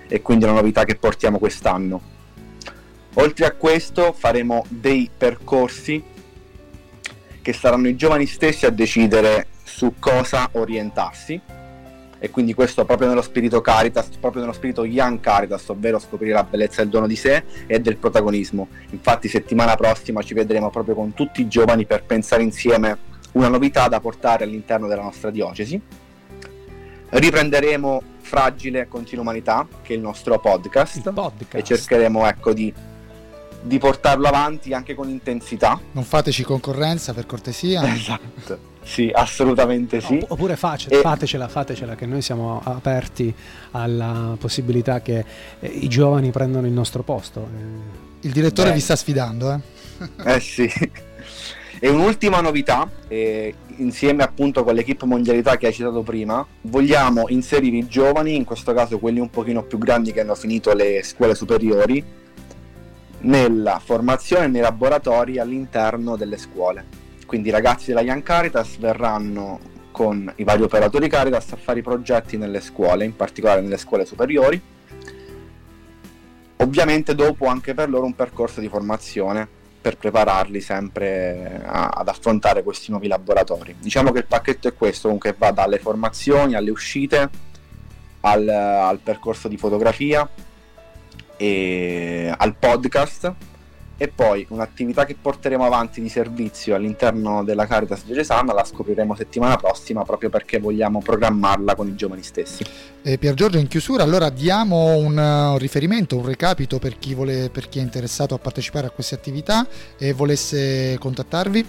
e 0.09 0.23
quindi 0.23 0.45
una 0.45 0.55
novità 0.55 0.85
che 0.85 0.97
portiamo 0.97 1.38
quest'anno. 1.38 2.12
Oltre 3.14 3.47
a 3.47 3.53
questo 3.53 4.12
faremo 4.12 4.64
dei 4.69 5.09
percorsi 5.17 6.03
che 7.40 7.53
saranno 7.53 7.88
i 7.88 7.97
giovani 7.97 8.27
stessi 8.27 8.67
a 8.67 8.71
decidere 8.71 9.49
su 9.62 9.95
cosa 9.99 10.49
orientarsi 10.53 11.40
e 12.19 12.31
quindi 12.31 12.55
questo 12.55 12.87
proprio 12.87 13.09
nello 13.09 13.21
spirito 13.21 13.61
Caritas, 13.61 14.09
proprio 14.19 14.40
nello 14.40 14.55
spirito 14.55 14.87
Young 14.87 15.21
Caritas, 15.21 15.69
ovvero 15.69 15.99
scoprire 15.99 16.33
la 16.33 16.43
bellezza 16.43 16.81
del 16.81 16.90
dono 16.90 17.07
di 17.07 17.17
sé 17.17 17.45
e 17.67 17.81
del 17.81 17.99
protagonismo. 17.99 18.69
Infatti 18.90 19.29
settimana 19.29 19.77
prossima 19.77 20.23
ci 20.23 20.33
vedremo 20.33 20.71
proprio 20.71 20.95
con 20.95 21.12
tutti 21.12 21.43
i 21.43 21.49
giovani 21.49 21.85
per 21.85 22.05
pensare 22.05 22.43
insieme 22.43 22.97
una 23.33 23.49
novità 23.49 23.88
da 23.88 24.01
portare 24.01 24.45
all'interno 24.45 24.88
della 24.88 25.03
nostra 25.03 25.31
diocesi. 25.31 25.79
Riprenderemo 27.11 28.03
Fragile 28.35 28.88
Continua 28.88 29.23
Umanità, 29.23 29.64
che 29.81 29.92
è 29.92 29.97
il 29.97 30.03
nostro 30.03 30.40
podcast, 30.40 30.97
il 30.97 31.12
podcast. 31.12 31.55
e 31.55 31.62
cercheremo 31.62 32.27
ecco, 32.27 32.53
di, 32.53 32.73
di, 33.62 33.79
portarlo 33.79 34.27
avanti 34.27 34.73
anche 34.73 34.97
con 34.97 35.09
intensità. 35.09 35.79
Non 35.92 36.03
fateci 36.03 36.42
concorrenza 36.42 37.14
per 37.14 37.27
cortesia. 37.27 37.83
Esatto, 37.94 38.73
sì, 38.83 39.09
assolutamente 39.14 40.01
sì. 40.01 40.18
No, 40.18 40.27
oppure 40.31 40.57
face, 40.57 40.90
e... 40.90 41.01
fatecela, 41.01 41.47
fatecela, 41.47 41.94
che 41.94 42.07
noi 42.07 42.23
siamo 42.23 42.61
aperti 42.64 43.33
alla 43.70 44.37
possibilità 44.37 45.01
che 45.01 45.25
eh, 45.61 45.68
i 45.68 45.87
giovani 45.87 46.33
prendano 46.33 46.66
il 46.66 46.73
nostro 46.73 47.05
posto. 47.05 47.49
Il 48.23 48.33
direttore 48.33 48.70
Beh. 48.70 48.75
vi 48.75 48.81
sta 48.81 48.97
sfidando, 48.97 49.53
eh? 49.53 50.35
eh 50.35 50.40
sì. 50.40 50.68
E 51.78 51.88
un'ultima 51.88 52.40
novità, 52.40 52.88
eh, 53.08 53.54
insieme 53.76 54.22
appunto 54.22 54.64
con 54.64 54.74
l'equipe 54.74 55.06
mondialità 55.06 55.56
che 55.56 55.66
hai 55.66 55.72
citato 55.72 56.02
prima, 56.02 56.46
vogliamo 56.62 57.24
inserire 57.28 57.76
i 57.76 57.87
giovani, 57.87 58.37
in 58.37 58.44
questo 58.44 58.72
caso 58.72 58.98
quelli 58.98 59.20
un 59.20 59.30
pochino 59.30 59.62
più 59.64 59.78
grandi 59.78 60.12
che 60.12 60.20
hanno 60.20 60.34
finito 60.34 60.72
le 60.72 61.02
scuole 61.02 61.34
superiori, 61.34 62.02
nella 63.20 63.80
formazione 63.82 64.46
nei 64.46 64.60
laboratori 64.60 65.38
all'interno 65.38 66.16
delle 66.16 66.37
scuole. 66.37 67.02
Quindi 67.26 67.48
i 67.48 67.52
ragazzi 67.52 67.87
della 67.87 68.02
Young 68.02 68.22
Caritas 68.22 68.76
verranno 68.78 69.72
con 69.90 70.32
i 70.37 70.44
vari 70.44 70.62
operatori 70.62 71.08
Caritas 71.08 71.52
a 71.52 71.56
fare 71.56 71.80
i 71.80 71.82
progetti 71.82 72.37
nelle 72.37 72.60
scuole, 72.60 73.04
in 73.04 73.16
particolare 73.16 73.60
nelle 73.60 73.78
scuole 73.78 74.04
superiori. 74.04 74.60
Ovviamente 76.56 77.14
dopo 77.14 77.46
anche 77.46 77.74
per 77.74 77.88
loro 77.88 78.04
un 78.04 78.14
percorso 78.14 78.60
di 78.60 78.68
formazione 78.68 79.62
per 79.85 79.99
prepararli 79.99 80.62
sempre 80.62 81.61
a, 81.62 81.88
ad 81.88 82.09
affrontare 82.09 82.62
questi 82.62 82.90
nuovi 82.90 83.07
laboratori. 83.07 83.77
Diciamo 83.79 84.12
che 84.12 84.20
il 84.20 84.27
pacchetto 84.27 84.66
è 84.66 84.73
questo, 84.73 85.09
comunque 85.09 85.35
va 85.37 85.51
dalle 85.51 85.79
formazioni 85.79 86.55
alle 86.55 86.70
uscite, 86.70 87.29
al, 88.20 88.49
al 88.49 88.99
percorso 89.01 89.47
di 89.47 89.59
fotografia 89.59 90.27
e 91.37 92.35
al 92.35 92.57
podcast 92.57 93.35
e 93.96 94.09
poi 94.09 94.44
un'attività 94.50 95.04
che 95.04 95.16
porteremo 95.20 95.64
avanti 95.64 96.00
di 96.00 96.09
servizio 96.09 96.74
all'interno 96.74 97.44
della 97.44 97.64
Caritas 97.66 98.04
Diocesana 98.04 98.52
la 98.52 98.64
scopriremo 98.64 99.14
settimana 99.14 99.57
prossima 99.57 100.02
proprio 100.02 100.30
perché 100.30 100.59
vogliamo 100.59 101.00
programmarla 101.00 101.76
con 101.76 101.87
i 101.87 101.94
giovani 101.94 102.22
stessi. 102.22 102.64
E 103.02 103.18
Pier 103.18 103.35
Giorgio 103.35 103.59
in 103.59 103.68
chiusura 103.68 104.02
allora 104.02 104.30
diamo 104.30 104.96
un, 104.96 105.16
un 105.16 105.59
riferimento, 105.59 106.16
un 106.16 106.26
recapito 106.26 106.78
per 106.78 106.98
chi, 106.98 107.14
vuole, 107.14 107.50
per 107.50 107.68
chi 107.68 107.78
è 107.78 107.83
interessato 107.83 108.35
a 108.35 108.38
partecipare 108.38 108.88
a 108.88 108.90
queste 108.90 109.14
attività 109.14 109.64
e 109.96 110.12
volesse 110.12 110.98
contattarvi. 110.98 111.64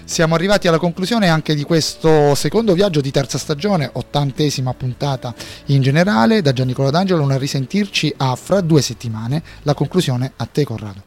Siamo 0.03 0.35
arrivati 0.35 0.67
alla 0.67 0.79
conclusione 0.79 1.29
anche 1.29 1.53
di 1.53 1.63
questo 1.63 2.33
secondo 2.35 2.73
viaggio 2.73 2.99
di 2.99 3.11
terza 3.11 3.37
stagione, 3.37 3.89
ottantesima 3.93 4.73
puntata 4.73 5.33
in 5.65 5.81
generale. 5.81 6.41
Da 6.41 6.51
Giannicola 6.51 6.89
D'Angelo, 6.89 7.23
un 7.23 7.37
risentirci 7.37 8.13
a 8.17 8.35
fra 8.35 8.61
due 8.61 8.81
settimane. 8.81 9.43
La 9.61 9.73
conclusione 9.73 10.33
a 10.35 10.45
te, 10.45 10.63
Corrado. 10.63 11.03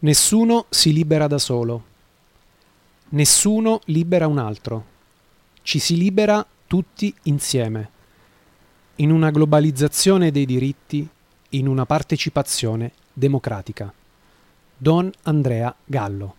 Nessuno 0.00 0.66
si 0.68 0.92
libera 0.92 1.26
da 1.26 1.38
solo. 1.38 1.84
Nessuno 3.10 3.80
libera 3.86 4.26
un 4.26 4.38
altro. 4.38 4.84
Ci 5.62 5.78
si 5.78 5.96
libera 5.96 6.44
tutti 6.66 7.14
insieme. 7.24 7.90
In 8.96 9.10
una 9.10 9.30
globalizzazione 9.30 10.30
dei 10.30 10.44
diritti, 10.44 11.08
in 11.50 11.68
una 11.68 11.86
partecipazione 11.86 12.92
democratica. 13.12 13.92
Don 14.76 15.10
Andrea 15.22 15.74
Gallo. 15.84 16.34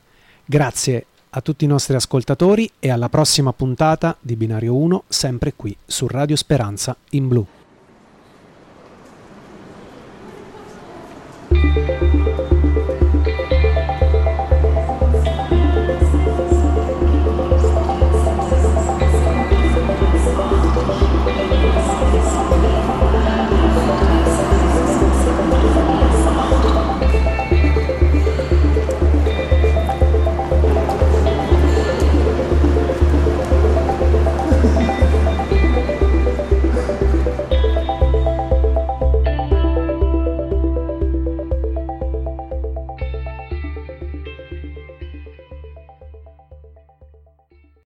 Grazie 0.45 1.05
a 1.29 1.41
tutti 1.41 1.63
i 1.63 1.67
nostri 1.67 1.95
ascoltatori 1.95 2.69
e 2.79 2.89
alla 2.91 3.09
prossima 3.09 3.53
puntata 3.53 4.17
di 4.19 4.35
Binario 4.35 4.75
1, 4.75 5.03
sempre 5.07 5.53
qui 5.53 5.75
su 5.85 6.05
Radio 6.07 6.35
Speranza 6.35 6.95
in 7.11 7.27
Blu. 7.27 7.62